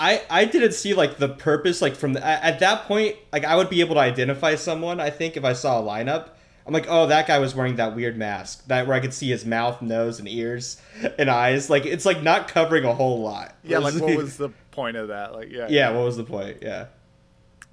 [0.00, 3.44] I I didn't see like the purpose like from the, at at that point like
[3.44, 6.30] I would be able to identify someone I think if I saw a lineup.
[6.66, 9.30] I'm like, oh, that guy was wearing that weird mask that where I could see
[9.30, 10.78] his mouth, nose, and ears
[11.18, 11.70] and eyes.
[11.70, 13.54] Like it's like not covering a whole lot.
[13.64, 15.32] yeah, like what was the point of that?
[15.32, 16.58] Like yeah, yeah, what was the point?
[16.60, 16.88] Yeah.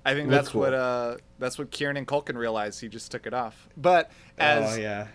[0.06, 2.80] I think That's that's what uh that's what Kieran and Culkin realized.
[2.80, 3.68] He just took it off.
[3.76, 5.08] But as oh yeah.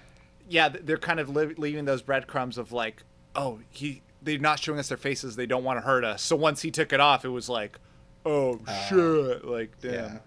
[0.49, 0.69] yeah.
[0.69, 3.05] they're kind of li- leaving those breadcrumbs of like,
[3.37, 5.37] oh, he they're not showing us their faces.
[5.37, 6.23] They don't want to hurt us.
[6.23, 7.79] So once he took it off, it was like,
[8.27, 9.93] oh shit, like damn.
[9.93, 10.19] Yeah.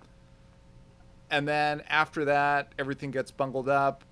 [1.29, 4.03] And then after that, everything gets bungled up.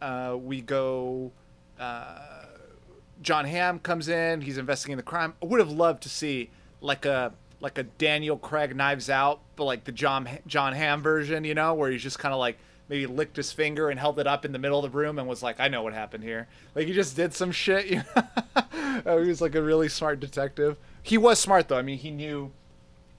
[0.00, 1.32] Uh, we go.
[1.80, 2.44] Uh,
[3.22, 4.42] Jon Hamm comes in.
[4.42, 5.34] He's investigating the crime.
[5.42, 9.64] I would have loved to see like a like a Daniel Craig Knives Out, but
[9.64, 13.06] like the John Jon Hamm version, you know, where he's just kind of like maybe
[13.06, 15.42] licked his finger and held it up in the middle of the room and was
[15.42, 17.86] like, "I know what happened here." Like he just did some shit.
[17.86, 19.22] You know?
[19.22, 20.76] he was like a really smart detective.
[21.02, 21.78] He was smart though.
[21.78, 22.52] I mean, he knew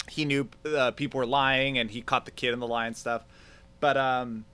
[0.10, 2.95] he knew uh, people were lying and he caught the kid in the lie and
[2.95, 3.23] stuff.
[3.80, 4.45] But um,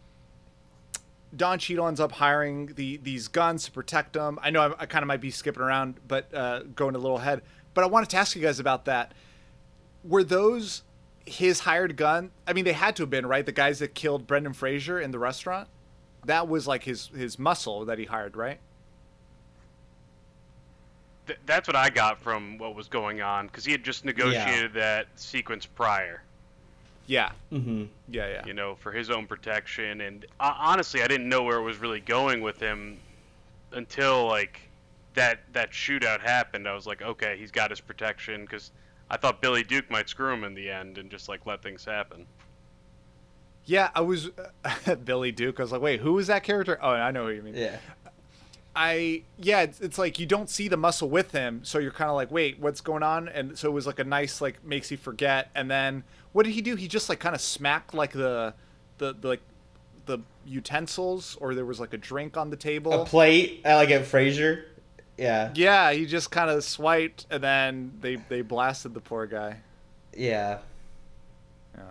[1.36, 4.40] Don Cheadle ends up hiring the these guns to protect him.
[4.42, 7.18] I know I, I kind of might be skipping around, but uh, going a little
[7.18, 7.42] ahead.
[7.74, 9.14] But I wanted to ask you guys about that.
[10.04, 10.84] Were those
[11.26, 12.32] his hired gun?
[12.48, 13.46] I mean, they had to have been right.
[13.46, 15.68] The guys that killed Brendan Fraser in the restaurant.
[16.26, 18.60] That was like his his muscle that he hired, right?
[21.28, 24.74] Th- that's what I got from what was going on because he had just negotiated
[24.74, 26.22] that sequence prior.
[27.06, 27.86] Yeah, Mm-hmm.
[28.10, 28.46] yeah, yeah.
[28.46, 30.00] you know, for his own protection.
[30.02, 32.98] And uh, honestly, I didn't know where it was really going with him
[33.74, 34.62] until like
[35.14, 36.68] that that shootout happened.
[36.68, 38.72] I was like, okay, he's got his protection because
[39.14, 41.86] I thought Billy Duke might screw him in the end and just like let things
[41.86, 42.26] happen.
[43.64, 44.32] Yeah, I was
[44.66, 45.60] uh, Billy Duke.
[45.60, 46.80] I was like, wait, who was that character?
[46.82, 47.54] Oh, I know who you mean.
[47.56, 47.78] Yeah.
[48.76, 52.10] I yeah, it's, it's like you don't see the muscle with him, so you're kind
[52.10, 53.28] of like, wait, what's going on?
[53.28, 55.52] And so it was like a nice like makes you forget.
[55.54, 56.76] And then what did he do?
[56.76, 58.56] He just like kind of smacked like the,
[58.98, 59.42] the the like
[60.08, 63.04] the utensils, or there was like a drink on the table.
[63.04, 64.66] A plate, I like at Fraser.
[65.18, 65.52] Yeah.
[65.56, 69.58] yeah, he just kind of swiped, and then they they blasted the poor guy.
[70.16, 70.60] Yeah.
[71.78, 71.84] Yeah,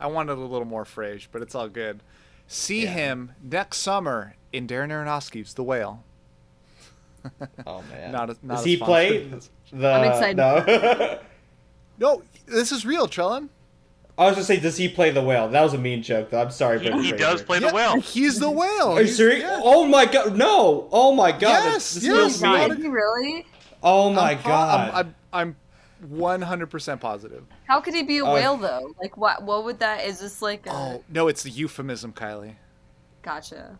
[0.00, 2.00] I wanted a little more Frage, but it's all good.
[2.48, 2.90] See Yeah.
[2.90, 6.02] him next summer in Darren Aronofsky's The Whale.
[7.66, 8.12] Oh man.
[8.12, 9.30] Not as- not Does as he fun play
[9.72, 9.88] the?
[9.92, 10.36] I'm excited.
[10.36, 11.18] No.
[11.98, 13.48] No, this is real, Trellin.
[14.18, 15.48] I was gonna say, does he play the whale?
[15.48, 16.30] That was a mean joke.
[16.30, 16.40] Though.
[16.40, 18.00] I'm sorry, He, he does play the whale.
[18.00, 18.92] He's the whale.
[18.92, 19.42] Are you He's- serious?
[19.42, 19.60] yeah.
[19.62, 20.36] Oh my god!
[20.36, 20.88] No!
[20.90, 21.40] Oh my god!
[21.42, 22.86] Yes, this yes, feels not mean.
[22.86, 23.46] a- really?
[23.82, 24.90] Oh my I'm po- god!
[24.94, 25.56] I'm, I'm,
[26.02, 27.44] I'm 100% positive.
[27.68, 28.94] How could he be a Uh, whale though?
[29.00, 29.42] Like what?
[29.42, 30.04] What would that?
[30.06, 30.72] Is this like a?
[30.72, 32.54] Oh no, it's the euphemism, Kylie.
[33.22, 33.78] Gotcha.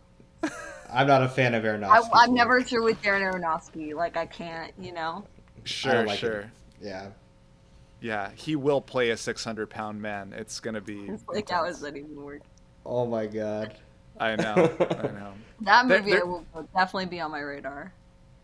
[0.93, 2.09] I'm not a fan of I, Aronofsky.
[2.13, 3.93] I'm never sure with Darren Aronofsky.
[3.95, 5.25] Like I can't, you know.
[5.63, 6.39] Sure, like sure.
[6.41, 6.47] it.
[6.81, 7.07] Yeah.
[7.99, 10.33] Yeah, he will play a 600 pound man.
[10.37, 11.05] It's gonna be.
[11.07, 11.77] It's like how intense.
[11.77, 12.41] is that even work?
[12.85, 13.75] Oh my god.
[14.19, 14.53] I know.
[14.79, 15.33] I know.
[15.61, 17.93] That There- movie there- will definitely be on my radar.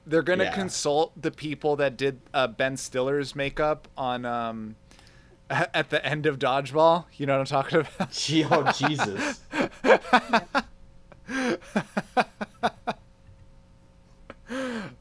[0.05, 0.53] They're gonna Yeah.
[0.55, 4.75] consult the people that did uh, Ben Stiller's makeup on um,
[5.49, 7.05] at the end of Dodgeball.
[7.15, 8.11] You know what I'm talking about?
[8.11, 9.41] Gee, oh Jesus.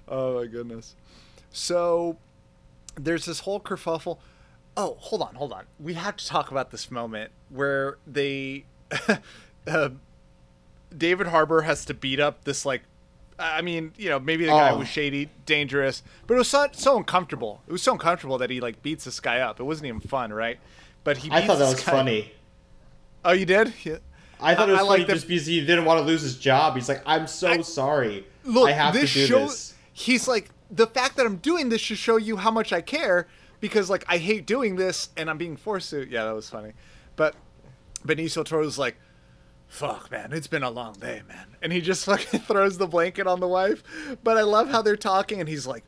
[0.08, 0.94] oh my goodness.
[1.50, 2.16] So
[2.96, 4.18] there's this whole kerfuffle.
[4.76, 5.64] Oh, hold on, hold on.
[5.78, 8.64] We have to talk about this moment where they,
[9.66, 9.90] uh,
[10.96, 12.82] David Harbour has to beat up this like,
[13.38, 14.78] I mean, you know, maybe the guy Oh.
[14.78, 17.60] was shady, dangerous, but it was so, so uncomfortable.
[17.66, 19.58] It was so uncomfortable that he like beats this guy up.
[19.58, 20.58] It wasn't even fun, right?
[21.04, 21.30] But he.
[21.32, 22.32] I thought that was guy- funny.
[23.24, 23.72] Oh, you did?
[23.82, 23.96] Yeah.
[24.40, 26.04] I thought it I- was I funny like the- just because he didn't want to
[26.04, 26.74] lose his job.
[26.76, 28.26] He's like, I'm so I- sorry.
[28.44, 29.74] Look, I have this to do show, this.
[29.92, 33.26] He's like, the fact that I'm doing this should show you how much I care
[33.62, 36.06] because, like, I hate doing this and I'm being forced to.
[36.06, 36.72] Yeah, that was funny.
[37.16, 37.34] But
[38.06, 38.96] Benicio Toro's like,
[39.68, 41.46] fuck, man, it's been a long day, man.
[41.62, 43.82] And he just fucking throws the blanket on the wife.
[44.22, 45.84] But I love how they're talking and he's like,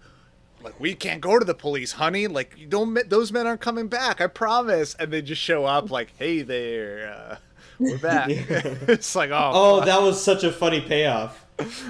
[0.62, 2.26] like we can't go to the police, honey.
[2.26, 2.94] Like you don't.
[3.10, 4.22] Those men aren't coming back.
[4.22, 4.94] I promise.
[4.94, 7.36] And they just show up like, hey there, uh,
[7.78, 8.28] we're back.
[8.30, 9.86] it's like, oh, Oh, fuck.
[9.88, 11.44] that was such a funny payoff.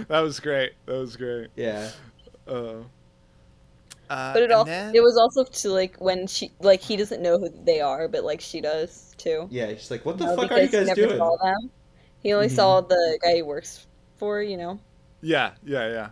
[0.09, 0.73] that was great.
[0.87, 1.51] That was great.
[1.55, 1.91] Yeah.
[2.49, 2.79] Uh,
[4.11, 7.23] uh, But it also then- it was also to like when she like he doesn't
[7.23, 9.49] know who they are, but like she does too.
[9.51, 11.19] Yeah, she's like, what the fuck are you he guys never doing?
[11.19, 11.71] Saw them.
[12.23, 12.57] He only Mhm.
[12.57, 13.87] saw the guy he works
[14.17, 14.43] for.
[14.43, 14.81] You know.
[15.21, 16.09] Yeah, yeah, yeah.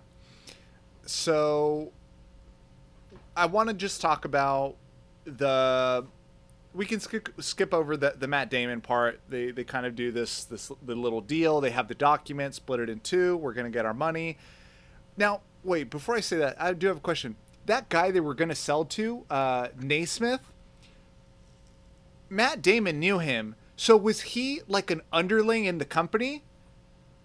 [1.07, 1.93] So
[3.37, 4.77] I want to just talk about
[5.25, 6.07] the
[6.75, 9.21] we can skip skip over the the Matt Damon part.
[9.29, 11.61] They they kind of do this this the little deal.
[11.61, 13.37] They have the document, split it in two.
[13.37, 14.39] We're going to get our money.
[15.17, 17.37] Now, wait, before I say that, I do have a question.
[17.67, 20.53] That guy they were going to sell to, uh Naismith,
[22.29, 23.55] Matt Damon knew him.
[23.77, 26.45] So was he like an underling in the company?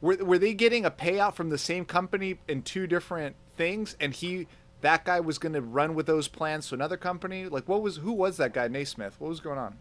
[0.01, 4.13] Were, were they getting a payout from the same company in two different things and
[4.13, 4.47] he
[4.81, 7.97] that guy was going to run with those plans to another company like what was
[7.97, 9.77] who was that guy naismith what was going on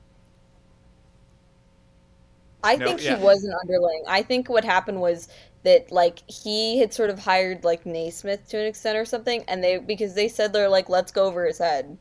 [2.63, 3.15] I No, think yeah.
[3.15, 4.03] he was an underling.
[4.09, 5.29] I think what happened was
[5.67, 9.65] that like he had sort of hired like Naismith to an extent or something, and
[9.65, 11.99] they because they said they're like let's go over his head.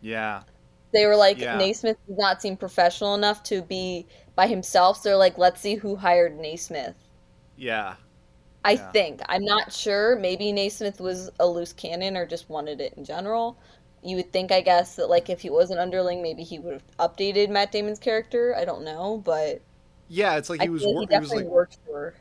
[0.00, 0.42] yeah
[0.92, 1.52] They were like Yeah.
[1.52, 5.76] Naismith did not seem professional enough to be by himself, so they're like let's see
[5.76, 6.96] who hired Naismith.
[7.56, 7.96] yeah
[8.64, 8.92] I Yeah.
[8.92, 10.14] think I'm not sure.
[10.16, 13.58] Maybe Naismith was a loose cannon or just wanted it in general.
[14.02, 16.74] You would think, I guess, that like if he was an underling, maybe he would
[16.74, 18.54] have updated Matt Damon's character.
[18.56, 19.62] I don't know, but
[20.08, 22.14] yeah it's like I he was feel wor- he he was definitely like worked for.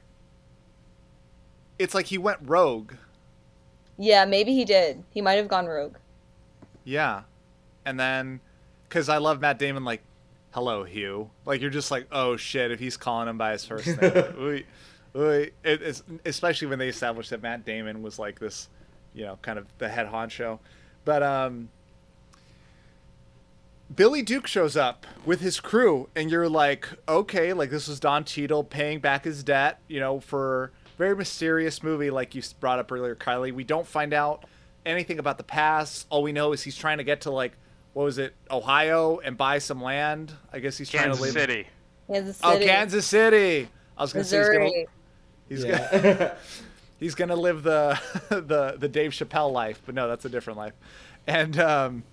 [1.80, 2.94] It's like he went rogue
[3.98, 5.04] Yeah, maybe he did.
[5.12, 5.96] He might have gone rogue.
[6.84, 7.24] yeah
[7.86, 8.40] and then
[8.90, 10.02] because i love matt damon like
[10.52, 13.86] hello hugh like you're just like oh shit if he's calling him by his first
[13.88, 14.64] name like, ooey,
[15.16, 15.52] ooey.
[15.64, 18.70] It, it's, especially when they established that matt damon was like this
[19.14, 20.60] you know kind of the head honcho
[21.04, 21.70] but um
[23.96, 28.24] Billy Duke shows up with his crew, and you're like, okay, like this is Don
[28.24, 32.92] Cheadle paying back his debt, you know, for very mysterious movie, like you brought up
[32.92, 33.52] earlier, Kylie.
[33.54, 34.46] We don't find out
[34.86, 36.08] anything about the past.
[36.10, 37.54] All we know is he's trying to get to like,
[37.94, 40.34] what was it, Ohio, and buy some land.
[40.54, 41.34] I guess he's trying Kansas to live.
[41.34, 41.68] City.
[42.08, 43.70] Kansas Oh, City, Kansas City.
[43.98, 44.70] I was gonna say he's gonna
[45.50, 46.02] he's Yeah.
[46.02, 46.36] gonna
[47.00, 50.74] he's gonna live the the the Dave Chappelle life, but no, that's a different life.
[51.28, 52.04] And um,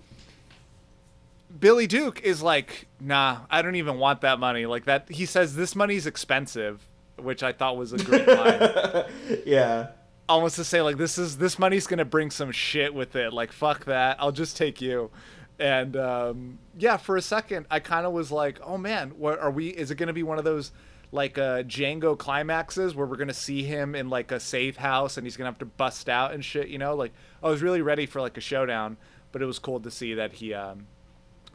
[1.59, 4.65] Billy Duke is like, nah, I don't even want that money.
[4.65, 9.05] Like that, he says this money's expensive, which I thought was a great line.
[9.45, 9.89] yeah.
[10.27, 13.33] almost to say like this is this money's gonna bring some shit with it.
[13.33, 15.11] Like fuck that, I'll just take you.
[15.59, 19.51] And um, yeah, for a second, I kind of was like, oh man, what are
[19.51, 19.69] we?
[19.69, 20.71] Is it gonna be one of those?
[21.13, 25.25] like uh Django climaxes where we're gonna see him in like a safe house and
[25.25, 26.95] he's gonna have to bust out and shit, you know?
[26.95, 28.97] Like I was really ready for like a showdown,
[29.31, 30.87] but it was cool to see that he um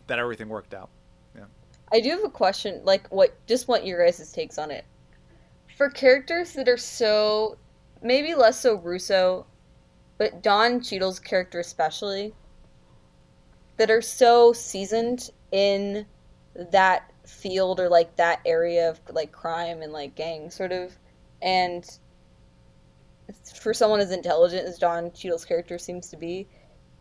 [0.07, 0.91] that everything worked out.
[1.35, 1.45] Yeah.
[1.93, 4.85] I do have a question, like what just want your guys' takes on it.
[5.79, 7.57] For characters that are so
[8.03, 9.47] maybe less so Russo,
[10.19, 12.35] but Don Cheadle's character especially,
[13.77, 16.05] that are so seasoned in
[16.73, 20.99] that field or like that area of like crime and like gang sort of
[21.43, 21.99] and
[23.55, 26.49] for someone as intelligent as Don Cheadle's character seems to be,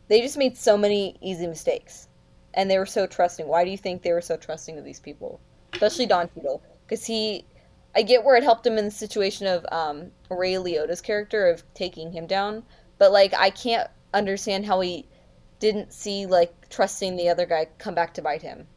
[0.08, 2.08] they just made so many easy mistakes.
[2.54, 3.48] And they were so trusting.
[3.48, 5.40] Why do you think they were so trusting of these people?
[5.74, 6.62] Especially Don Cheadle.
[6.86, 7.46] Because he,
[7.98, 11.64] I get where it helped him in the situation of um, Ray Liotta's character of
[11.74, 12.64] taking him down.
[13.00, 15.08] But, like, I can't understand how he
[15.60, 18.68] didn't see, like, trusting the other guy come back to bite him.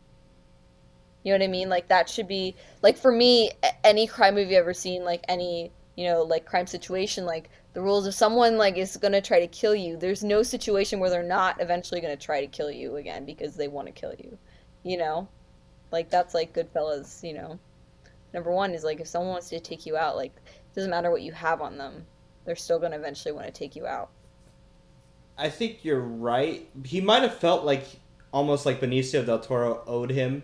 [1.23, 1.69] You know what I mean?
[1.69, 3.51] Like that should be like for me
[3.85, 7.83] any crime movie I've ever seen, like any you know like crime situation, like the
[7.83, 11.23] rules if someone like is gonna try to kill you, there's no situation where they're
[11.23, 14.39] not eventually gonna try to kill you again because they want to kill you.
[14.83, 15.29] You know,
[15.93, 17.23] like that's like Goodfellas.
[17.23, 17.59] You know,
[18.33, 21.11] number one is like if someone wants to take you out, like it doesn't matter
[21.11, 22.07] what you have on them,
[22.45, 24.11] they're still gonna eventually want to take you out.
[25.39, 26.69] I think you're right.
[26.85, 27.85] He might have felt like
[28.33, 30.43] almost like Benicio del Toro owed him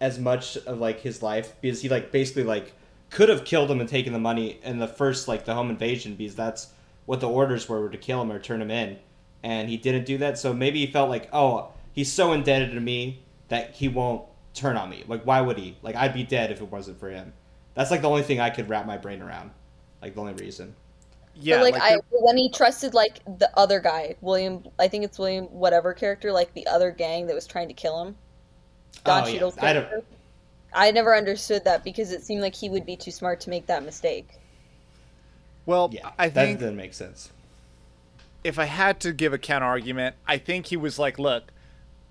[0.00, 2.72] as much of like his life because he like basically like
[3.10, 6.14] could have killed him and taken the money in the first like the home invasion
[6.14, 6.68] because that's
[7.06, 8.98] what the orders were, were to kill him or turn him in
[9.42, 12.80] and he didn't do that so maybe he felt like oh he's so indebted to
[12.80, 14.22] me that he won't
[14.56, 17.10] turn on me like why would he like i'd be dead if it wasn't for
[17.10, 17.32] him
[17.74, 19.50] that's like the only thing i could wrap my brain around
[20.02, 20.74] like the only reason
[21.34, 25.04] Yeah, but like, like I when he trusted like the other guy, William, I think
[25.04, 28.16] it's William whatever character, like the other gang that was trying to kill him.
[28.16, 29.32] Oh, Don Oh, yeah.
[29.32, 30.06] Cheadle's I don't- character.
[30.72, 33.66] I never understood that because it seemed like he would be too smart to make
[33.66, 34.28] that mistake.
[35.66, 37.30] well, yeah I that think doesn't make sense
[38.44, 41.50] if I had to give a counter argument, I think he was like, look,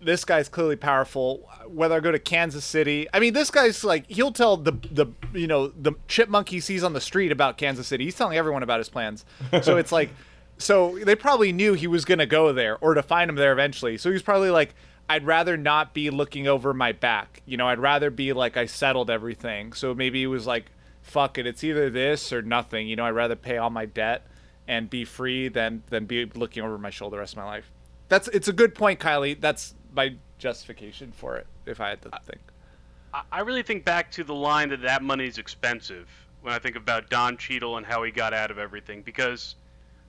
[0.06, 1.49] this guy's clearly powerful.
[1.68, 5.08] Whether I go to Kansas City, I mean, this guy's like, he'll tell the the
[5.34, 8.06] you know the chipmunk he sees on the street about Kansas City.
[8.06, 9.26] He's telling everyone about his plans.
[9.62, 10.10] So it's like,
[10.58, 13.97] so they probably knew he was gonna go there or to find him there eventually.
[13.97, 14.76] So he's probably like,
[15.10, 17.41] I'd rather not be looking over my back.
[17.45, 19.74] You know, I'd rather be like I settled everything.
[19.74, 20.66] So maybe he was like,
[21.01, 22.88] fuck it, it's either this or nothing.
[22.88, 24.26] You know, I'd rather pay all my debt
[24.68, 27.72] and be free than than be looking over my shoulder the rest of my life.
[28.08, 29.39] That's it's a good point, Kylie.
[29.39, 31.48] That's my justification for it.
[31.66, 32.41] If I had to think,
[33.14, 36.10] I- I really think back to the line that that money's expensive
[36.41, 39.02] when I think about Don Cheadle and how he got out of everything.
[39.02, 39.56] Because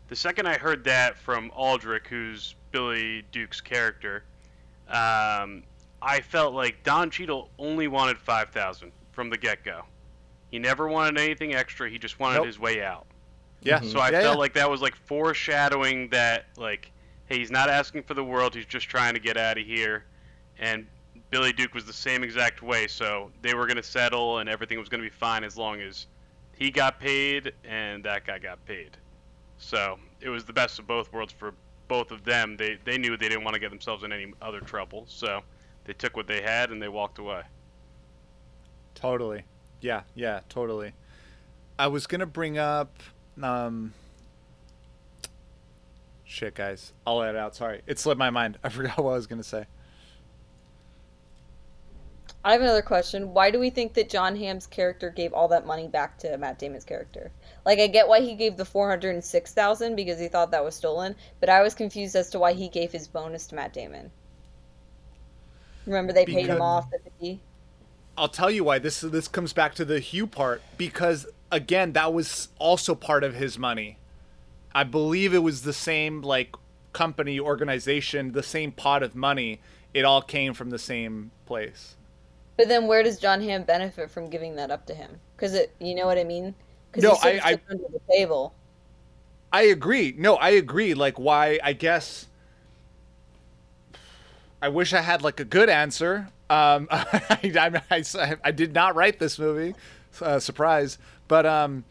[0.08, 4.24] the second I heard that from Aldrich, who's Billy Duke's character,
[4.88, 5.62] um,
[6.02, 9.82] I felt like Don Cheadle only wanted five thousand from the get go.
[10.50, 11.88] He never wanted anything extra.
[11.90, 12.46] He just wanted Nope.
[12.46, 13.06] his way out.
[13.62, 13.80] yeah.
[13.80, 14.40] So I Yeah, felt yeah.
[14.40, 16.90] like that was like foreshadowing that like, hey,
[17.28, 18.54] he's not asking for the world.
[18.54, 20.04] He's just trying to get out of here.
[20.58, 20.86] And
[21.30, 22.86] Billy Duke was the same exact way.
[22.86, 26.06] So they were gonna settle, and everything was gonna be fine as long as
[26.56, 28.96] he got paid and that guy got paid.
[29.58, 31.54] So it was the best of both worlds for
[31.88, 32.56] both of them.
[32.56, 35.42] They they knew they didn't want to get themselves in any other trouble, so
[35.84, 37.42] they took what they had and they walked away.
[38.94, 39.44] Totally.
[39.80, 40.92] Yeah, yeah, totally.
[41.78, 43.02] I was gonna bring up
[43.42, 43.92] um
[46.26, 46.92] shit guys.
[47.06, 47.82] I'll let it out, sorry.
[47.86, 48.58] It slipped my mind.
[48.64, 49.66] I forgot what I was gonna say.
[52.44, 53.34] I have another question.
[53.34, 56.60] Why do we think that Jon Hamm's character gave all that money back to Matt
[56.60, 57.32] Damon's character?
[57.64, 60.52] Like, I get why he gave the four hundred and six thousand because he thought
[60.52, 63.56] that was stolen, but I was confused as to why he gave his bonus to
[63.56, 64.12] Matt Damon.
[65.86, 67.40] Remember, they paid him off the fifty.
[68.16, 72.14] I'll tell you why this this comes back to the Hugh part because again that
[72.14, 73.98] was also part of his money.
[74.76, 76.54] I believe it was the same like
[76.92, 79.58] company organization, the same pot of money.
[79.94, 81.96] It all came from the same place.
[82.58, 85.18] But then, where does Jon Hamm benefit from giving that up to him?
[85.34, 86.54] Because it, you know what I mean?
[86.94, 88.52] No, I- I- under the table.
[89.50, 90.14] I agree.
[90.18, 90.92] No, I agree.
[90.92, 92.26] Like why I guess
[94.60, 96.28] I wish I had like a good answer.
[96.50, 99.74] Um, I, I, I, I did not write this movie,
[100.20, 100.98] uh, surprise.
[101.28, 101.84] But um,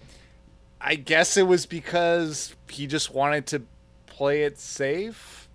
[0.80, 3.63] I guess it was because he just wanted to
[4.07, 5.49] play it safe.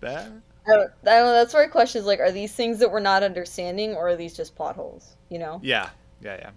[0.00, 0.32] That
[0.66, 1.32] I don't, I don't know.
[1.32, 4.16] That's where I question is like, are these things that we're not understanding, or are
[4.16, 5.16] these just plot holes?
[5.30, 5.62] You know?
[5.62, 5.90] yeah,
[6.20, 6.50] yeah, yeah.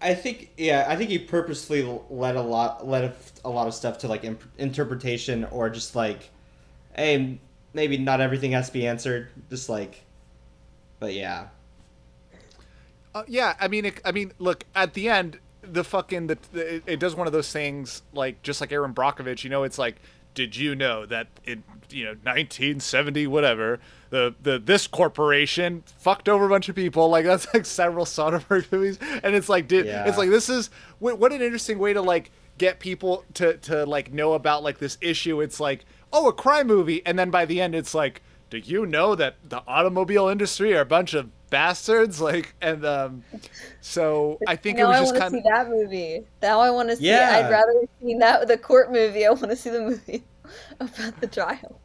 [0.00, 3.74] I think yeah, I think he purposely let a lot let a, a lot of
[3.74, 6.30] stuff to like imp- interpretation or just like,
[6.96, 7.40] hey,
[7.74, 9.30] maybe not everything has to be answered.
[9.50, 10.04] Just like,
[11.00, 11.48] but yeah,
[13.14, 15.38] Uh, yeah, I mean, it, I mean, look at the end,
[15.72, 19.44] the fucking the, the it, does one of those things like just like Erin Brockovich.
[19.44, 19.96] You know, it's like,
[20.34, 23.78] did you know that in you know 1970 whatever
[24.10, 28.70] the the this corporation fucked over a bunch of people like that's like several Soderbergh
[28.72, 30.08] movies, and it's like, did Yeah.
[30.08, 33.84] it's like this is what, what an interesting way to like get people to to
[33.84, 35.40] like know about like this issue.
[35.40, 38.22] It's like, oh, a crime movie, and then by the end, it's like,
[38.60, 42.20] do you know that the automobile industry are a bunch of bastards?
[42.20, 43.24] Like, and um,
[43.80, 45.44] so I think now it I was just want to kind see of.
[45.44, 46.26] that movie.
[46.42, 47.06] Now I want to see.
[47.06, 47.30] Yeah.
[47.34, 49.26] I'd rather have seen that the court movie.
[49.26, 50.24] I want to see the movie
[50.80, 51.80] about the trial.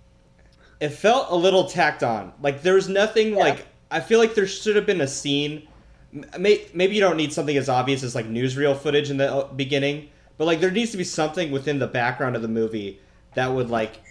[0.80, 2.34] it felt a little tacked on.
[2.42, 5.68] Like there was nothing like I feel like there should have been a scene.
[6.14, 6.42] m-
[6.74, 10.10] maybe you don't need something as obvious as like newsreel footage in the uh, beginning,
[10.38, 13.00] but like there needs to be something within the background of the movie
[13.36, 14.02] that would like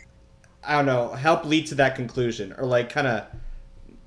[0.62, 3.26] I don't know help lead to that conclusion or like kind of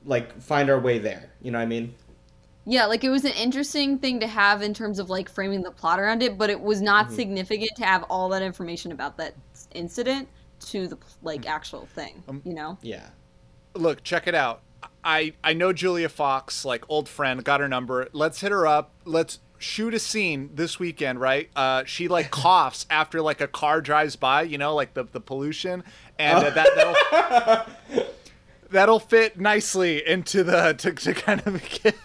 [0.05, 1.31] like find our way there.
[1.41, 1.95] You know what I mean?
[2.65, 5.71] Yeah, like it was an interesting thing to have in terms of like framing the
[5.71, 7.15] plot around it, but it was not Mm-hmm.
[7.15, 9.35] significant to have all that information about that
[9.71, 10.29] incident
[10.67, 12.23] to the like actual thing.
[12.27, 12.79] Um, you know?
[12.81, 13.09] Yeah.
[13.75, 14.63] Look, check it out.
[15.03, 18.09] I I know Julia Fox, like old friend, got her number.
[18.13, 18.93] Let's hit her up.
[19.05, 21.49] Let's shoot a scene this weekend, right?
[21.55, 25.21] Uh, she like coughs after like a car drives by, you know, like the the
[25.21, 25.83] pollution,
[26.19, 28.05] and uh, that that'll
[28.69, 32.01] that'll fit nicely into the to, to kind of give,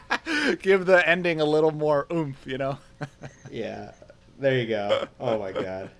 [0.62, 2.78] give the ending a little more oomph, you know.
[3.50, 3.92] Yeah.
[4.38, 5.06] There you go.
[5.18, 5.90] Oh my god.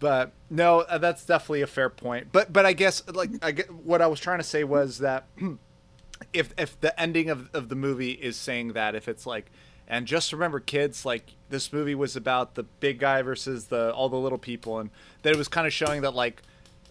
[0.00, 2.28] but no, uh, that's definitely a fair point.
[2.32, 5.28] But but I guess like I get, what I was trying to say was that
[6.32, 9.50] if if the ending of of the movie is saying that if it's like
[9.86, 14.08] and just remember kids like this movie was about the big guy versus the all
[14.08, 14.90] the little people and
[15.22, 16.42] that it was kind of showing that like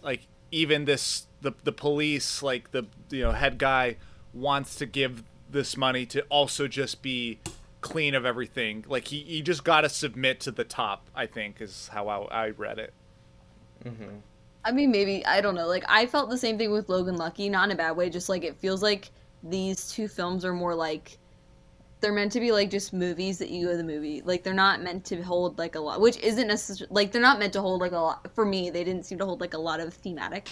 [0.02, 3.96] like even this the the police like the you know head guy
[4.32, 7.38] wants to give this money to also just be
[7.80, 11.60] clean of everything like he, he just got to submit to the top i think
[11.60, 12.92] is how I, I read it
[13.84, 14.16] mm-hmm.
[14.64, 15.66] I mean, maybe I don't know.
[15.66, 18.08] Like I felt the same thing with Logan Lucky, not in a bad way.
[18.08, 19.10] Just like it feels like
[19.42, 21.18] these two films are more like
[22.04, 24.20] they're meant to be like just movies that you go to the movie.
[24.20, 27.38] Like they're not meant to hold like a lot, which isn't necessarily like they're not
[27.38, 28.28] meant to hold like a lot.
[28.34, 30.50] For me, they didn't seem to hold like a lot of thematic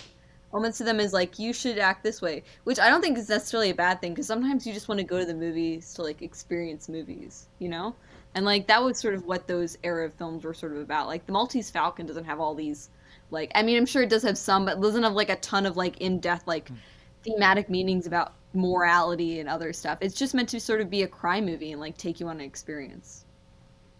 [0.54, 0.98] elements to them.
[0.98, 4.00] Is like you should act this way, which I don't think is necessarily a bad
[4.00, 7.48] thing because sometimes you just want to go to the movies to like experience movies,
[7.58, 7.94] you know.
[8.34, 11.06] And like that was sort of what those era of films were sort of about.
[11.06, 12.88] Like the Maltese Falcon doesn't have all these
[13.30, 15.36] like I mean I'm sure it does have some, but it doesn't have like a
[15.36, 16.76] ton of like in depth like hmm.
[17.24, 19.98] thematic meanings about morality and other stuff.
[20.00, 22.40] It's just meant to sort of be a crime movie and like take you on
[22.40, 23.24] an experience.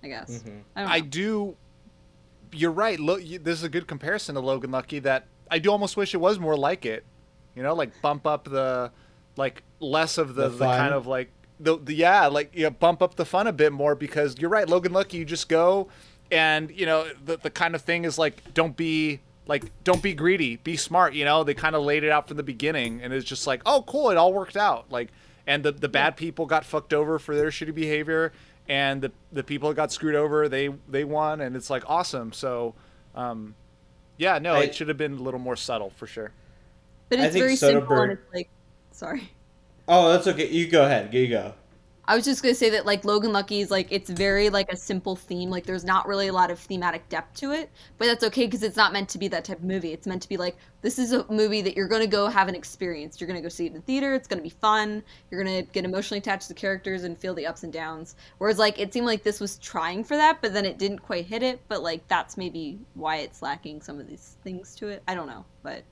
[0.02, 0.38] I guess.
[0.38, 0.58] Mm-hmm.
[0.76, 0.94] I don't know.
[0.94, 1.56] I do.
[2.52, 2.98] You're right.
[2.98, 4.98] Lo- you, this is a good comparison to Logan Lucky.
[4.98, 7.04] That I do almost wish it was more like it.
[7.54, 8.90] You know, like bump up the,
[9.36, 11.30] like less of the, The the, kind of like
[11.60, 14.68] the, the yeah, like yeah, bump up the fun a bit more because you're right.
[14.68, 15.88] Logan Lucky, you just go,
[16.30, 20.14] and you know the the kind of thing is like don't be like don't be
[20.14, 21.14] greedy, be smart.
[21.14, 23.62] You know, they kind of laid it out from the beginning, and it's just like
[23.66, 24.90] oh cool, it all worked out.
[24.90, 25.10] Like,
[25.46, 28.32] and the the bad people got fucked over for their shitty behavior
[28.68, 32.32] and the the people that got screwed over they they won and it's like awesome
[32.32, 32.72] so
[33.16, 33.56] um
[34.18, 36.30] yeah no I- it should have been a little more subtle for sure
[37.08, 38.48] but it's think very simple and it's like
[38.92, 39.32] sorry.
[39.88, 40.48] Oh, that's okay.
[40.48, 41.12] You go ahead.
[41.12, 41.54] You go.
[42.12, 44.76] I was just gonna say that like Logan Lucky is like it's very like a
[44.76, 45.48] simple theme.
[45.48, 48.62] Like there's not really a lot of thematic depth to it, but that's okay because
[48.62, 49.94] it's not meant to be that type of movie.
[49.94, 52.54] It's meant to be like this is a movie that you're gonna go have an
[52.54, 53.18] experience.
[53.18, 54.12] You're gonna go see it in the theater.
[54.12, 55.02] It's gonna be fun.
[55.30, 58.14] You're gonna get emotionally attached to the characters and feel the ups and downs.
[58.36, 61.24] Whereas like it seemed like this was trying for that, but then it didn't quite
[61.24, 61.60] hit it.
[61.66, 65.02] But like that's maybe why it's lacking some of these things to it.
[65.08, 65.82] I don't know, but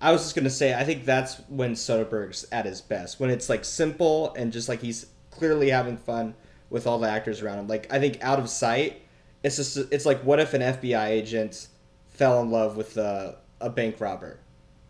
[0.00, 3.18] I was just gonna say, I think that's when Soderbergh's at his best.
[3.18, 6.34] When it's like simple and just like he's clearly having fun
[6.70, 7.68] with all the actors around him.
[7.68, 9.02] Like I think Out of Sight,
[9.42, 11.68] it's just it's like what if an FBI agent
[12.08, 14.40] fell in love with a, a bank robber,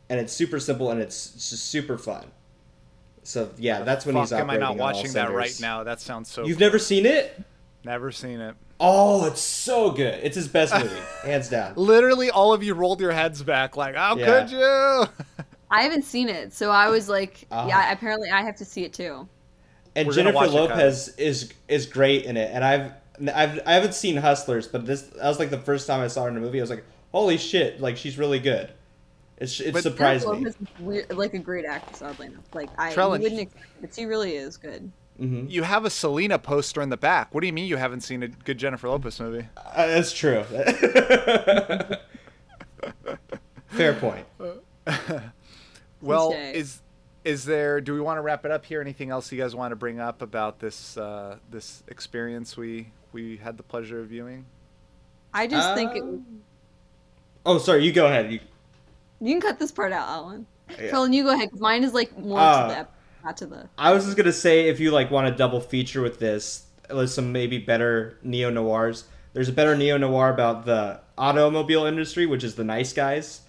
[0.08, 2.30] and it's super simple and it's, it's just super fun.
[3.22, 6.00] So yeah, that's when Fuck, he's am I operating not watching that right now that
[6.00, 6.66] sounds so You've cool.
[6.66, 7.42] never seen it?
[7.86, 10.20] Never seen it Oh, it's so good.
[10.22, 11.72] It's his best movie, hands down.
[11.76, 14.40] literally all of you rolled your heads back like how Yeah.
[14.42, 15.24] could you
[15.70, 17.66] I haven't seen it, so I was like, Ah.
[17.66, 17.90] yeah.
[17.92, 19.26] Apparently, I have to see it too.
[19.96, 22.50] and We're Jennifer Lopez is is great in it.
[22.54, 22.92] And I've
[23.34, 26.22] I've I haven't seen Hustlers, but this that was like the first time I saw
[26.24, 26.60] her in a movie.
[26.60, 27.80] I was like, holy shit!
[27.80, 28.70] Like she's really good.
[29.38, 30.44] It's it But- surprised Jennifer me.
[30.50, 32.44] Lopez is weird, like a great actress, oddly enough.
[32.54, 34.92] Like I Trellin, wouldn't expect, but she really is good.
[35.20, 35.50] Mhm.
[35.50, 37.34] you have a Selena poster in the back.
[37.34, 39.46] What do you mean you haven't seen a good Jennifer Lopez movie?
[39.56, 40.44] Uh, that's true.
[43.68, 44.26] Fair point.
[46.02, 46.82] Well, is
[47.24, 47.80] is there?
[47.80, 48.82] Do we want to wrap it up here?
[48.82, 53.38] Anything else you guys want to bring up about this uh, this experience we we
[53.38, 54.44] had the pleasure of viewing?
[55.32, 56.24] I just think it, Um,
[57.46, 57.82] Oh, sorry.
[57.84, 58.30] You go ahead.
[58.30, 58.40] You,
[59.22, 60.46] you can cut this part out, Alan.
[60.78, 60.90] Yeah.
[60.90, 61.58] Colin, you go ahead.
[61.58, 62.80] mine is like more Uh, to the
[63.30, 63.68] ep- to the.
[63.78, 67.14] I was just gonna say if you like want to double feature with this, there's
[67.14, 69.04] some maybe better neo noirs.
[69.32, 73.42] There's a better neo noir about the automobile industry, which is the Nice Guys.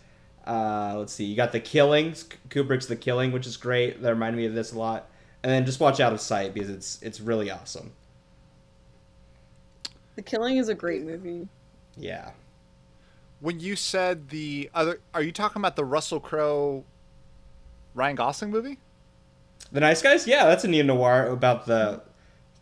[0.46, 4.02] Uh, let's see, you got the Killings, Kubrick's The Killing, which is great.
[4.02, 5.10] That reminded me of this a lot.
[5.44, 7.92] And then just watch Out of Sight because it's it's really awesome.
[10.16, 11.48] The Killing is a great movie.
[11.96, 12.32] Yeah.
[13.40, 16.84] When you said the other, are you talking about the Russell Crowe,
[17.94, 18.80] Ryan Gosling movie?
[19.72, 22.02] The Nice Guys, yeah, that's a neo noir about the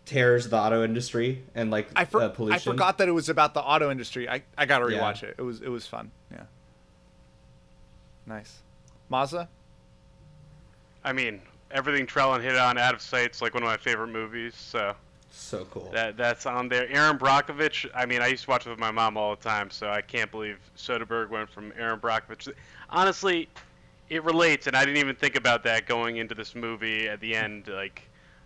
[0.06, 3.28] terrors of the auto industry and like I, for, uh, I forgot that it was
[3.30, 4.30] about the auto industry.
[4.30, 5.00] I, I gotta Yeah.
[5.00, 5.36] rewatch it.
[5.38, 6.12] It was it was fun.
[6.32, 6.44] Yeah.
[8.28, 8.60] Nice.
[9.10, 9.48] Mazda?
[11.04, 11.42] I mean,
[11.72, 14.56] everything Trellin hit on, Out of Sight's like one of my favorite movies.
[14.56, 14.96] So
[15.32, 15.90] So cool.
[15.92, 16.88] that that's on there.
[16.90, 17.90] Erin Brockovich.
[17.96, 20.02] I mean, I used to watch it with my mom all the time, so I
[20.02, 22.52] can't believe Soderbergh went from Erin Brockovich.
[22.90, 23.48] Honestly,
[24.10, 27.36] it relates, and I didn't even think about that going into this movie at the
[27.36, 28.04] end, like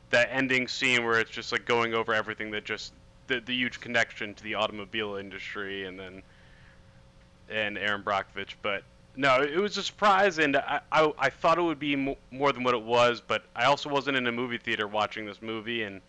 [0.10, 2.93] that ending scene where it's just like going over everything that just
[3.28, 6.24] the the huge connection to the automobile industry, and then
[7.49, 8.84] and Erin Brockovich, but.
[9.16, 12.53] No, it was a surprise, and I, I, I thought it would be mo- more
[12.53, 15.84] than what it was, but I also wasn't in a movie theater watching this movie,
[15.84, 15.99] and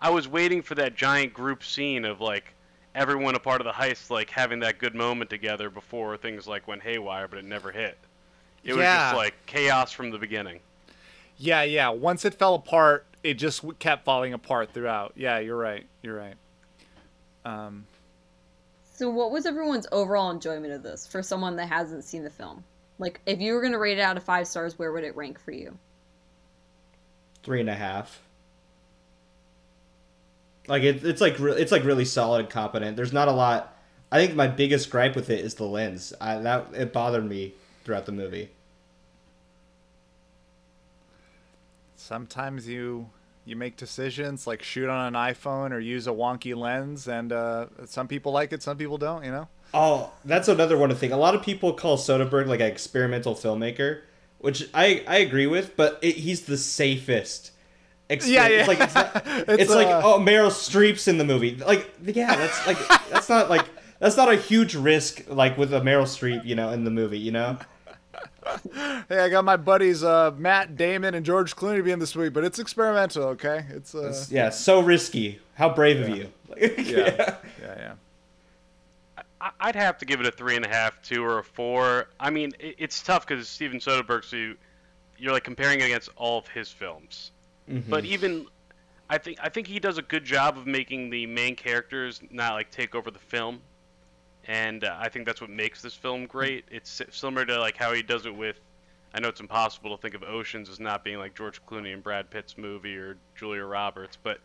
[0.00, 2.54] I was waiting for that giant group scene of like
[2.94, 6.66] everyone a part of the heist like having that good moment together before things like
[6.66, 7.98] went haywire, but it never hit.
[8.66, 9.10] It was Yeah.
[9.12, 10.60] just like chaos from the beginning.
[11.38, 11.88] Yeah, yeah.
[11.88, 15.12] Once it fell apart, it just kept falling apart throughout.
[15.16, 15.86] Yeah, you're right.
[16.02, 16.34] You're right.
[17.44, 17.86] Um,
[18.92, 22.64] So, what was everyone's overall enjoyment of this for someone that hasn't seen the film?
[22.98, 25.14] Like, if you were going to rate it out of five stars, where would it
[25.14, 25.76] rank for you?
[27.42, 28.20] Three and a half.
[30.66, 32.96] Like it, it's like re- it's like really solid and competent.
[32.96, 33.76] There's not a lot.
[34.10, 36.12] I think my biggest gripe with it is the lens.
[36.20, 37.54] I, that it bothered me
[37.84, 38.50] throughout the movie.
[42.06, 43.10] Sometimes you
[43.44, 47.66] you make decisions like shoot on an iPhone or use a wonky lens, and uh,
[47.84, 49.24] some people like it, some people don't.
[49.24, 49.48] You know.
[49.74, 51.12] Oh, that's another one to think.
[51.12, 54.02] A lot of people call Soderbergh like an experimental filmmaker,
[54.38, 57.50] which I I agree with, but it, he's the safest.
[58.08, 58.58] Exper- Yeah, yeah.
[58.60, 59.16] It's like it's, not-
[59.48, 61.56] It's, it's like uh, oh Meryl Streep's in the movie.
[61.56, 62.78] Like yeah, that's like
[63.10, 63.66] that's not like
[63.98, 67.18] that's not a huge risk like with a Meryl Streep, you know, in the movie,
[67.18, 67.58] you know.
[69.08, 72.14] Hey, I got my buddies uh, Matt Damon and George Clooney being be in this
[72.14, 73.24] movie, but it's experimental.
[73.24, 75.40] Okay, it's uh, It's- yeah, so risky.
[75.54, 76.28] How brave of you.
[76.56, 77.92] yeah, yeah, yeah.
[79.40, 82.06] I- I'd have to give it a three and a half, two, or a four.
[82.20, 84.56] I mean, it's tough because Steven Soderbergh, so you,
[85.18, 87.30] you're like comparing it against all of his films.
[87.88, 88.46] But even,
[89.10, 92.52] I think I think he does a good job of making the main characters not
[92.54, 93.60] like take over the film,
[94.48, 96.64] and uh, I think that's what makes this film great.
[96.70, 98.60] It's similar to like how he does it with.
[99.14, 102.02] I know it's impossible to think of Oceans as not being like George Clooney and
[102.02, 104.38] Brad Pitt's movie or Julia Roberts, but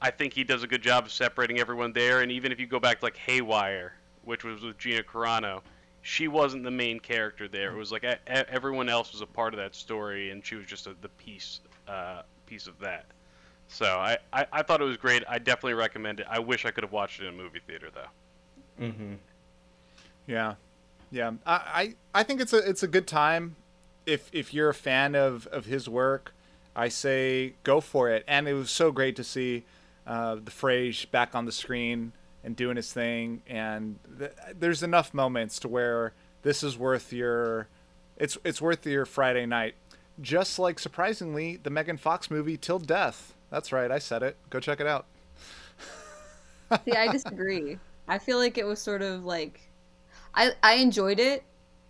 [0.00, 2.20] I think he does a good job of separating everyone there.
[2.22, 3.94] And even if you go back to like Haywire,
[4.24, 5.60] which was with Gina Carano,
[6.02, 7.72] she wasn't the main character there.
[7.72, 10.86] It was like everyone else was a part of that story, and she was just
[10.86, 13.06] a, the piece uh, piece of that.
[13.68, 15.22] So I, I, I thought it was great.
[15.28, 16.26] I definitely recommend it.
[16.28, 18.86] I wish I could have watched it in a movie theater though.
[18.86, 19.14] Mm-hmm.
[20.28, 20.54] Yeah,
[21.10, 21.32] yeah.
[21.44, 23.56] I, I I think it's a it's a good time.
[24.06, 26.34] If if you're a fan of of his work,
[26.76, 28.24] I say go for it.
[28.28, 29.64] And it was so great to see
[30.06, 32.12] uh, the Frage back on the screen
[32.44, 33.42] and doing his thing.
[33.48, 36.12] And th- there's enough moments to where
[36.42, 37.66] this is worth your
[38.16, 39.74] it's it's worth your Friday night.
[40.20, 43.34] Just like surprisingly, the Megan Fox movie Till Death.
[43.50, 44.36] That's right, I said it.
[44.50, 45.06] Go check it out.
[46.84, 47.78] See, I disagree.
[48.08, 49.60] I feel like it was sort of like,
[50.38, 51.42] I I enjoyed it.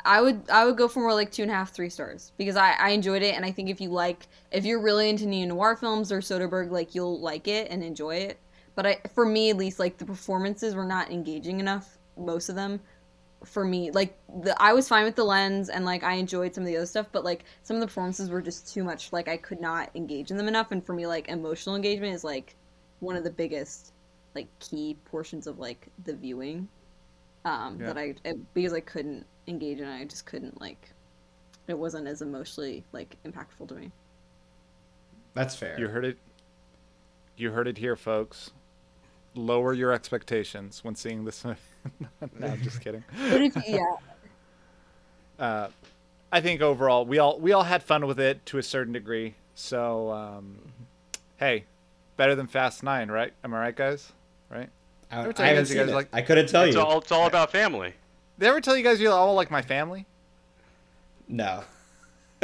[0.05, 2.57] I would I would go for more like two and a half, three stars because
[2.57, 5.47] I I enjoyed it, and I think if you like if you're really into neo
[5.47, 8.39] noir films or Soderbergh, like you'll like it and enjoy it.
[8.75, 11.99] But I for me at least, like the performances were not engaging enough.
[12.17, 12.81] Most of them,
[13.45, 16.63] for me, like the I was fine with the lens and like I enjoyed some
[16.63, 19.13] of the other stuff, but like some of the performances were just too much.
[19.13, 22.25] Like I could not engage in them enough, and for me, like emotional engagement is
[22.25, 22.57] like
[23.01, 23.93] one of the biggest
[24.35, 26.69] like key portions of like the viewing
[27.45, 27.87] um Yeah.
[27.87, 30.91] that I it, because I couldn't engage in it, I just couldn't like
[31.67, 33.91] it wasn't as emotionally like impactful to me.
[35.35, 35.79] That's fair.
[35.79, 36.19] You heard it.
[37.37, 38.51] You heard it here, folks.
[39.35, 41.45] Lower your expectations when seeing this.
[41.45, 41.55] no,
[42.43, 43.05] I'm just kidding.
[43.31, 43.79] But if yeah,
[45.39, 45.69] Uh,
[46.33, 49.35] I think overall we all we all had fun with it to a certain degree.
[49.55, 50.59] So, um,
[51.37, 51.65] hey,
[52.17, 53.33] better than Fast Nine, right?
[53.45, 54.13] Am I right, guys?
[54.51, 54.69] Right?
[55.11, 55.95] I, I haven't guys- you seen guys it.
[55.95, 56.81] like- I couldn't tell It's you.
[56.83, 57.95] all, it's all about family.
[58.39, 60.07] Did I ever tell you guys you're all like my family?
[61.29, 61.65] No.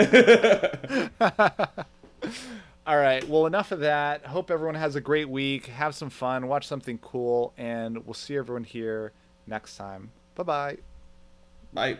[2.86, 3.26] All right.
[3.28, 4.26] Well, enough of that.
[4.26, 5.66] Hope everyone has a great week.
[5.66, 6.48] Have some fun.
[6.48, 9.12] Watch something cool, and we'll see everyone here
[9.46, 10.10] next time.
[10.34, 10.76] Bye bye.
[11.72, 11.98] Bye.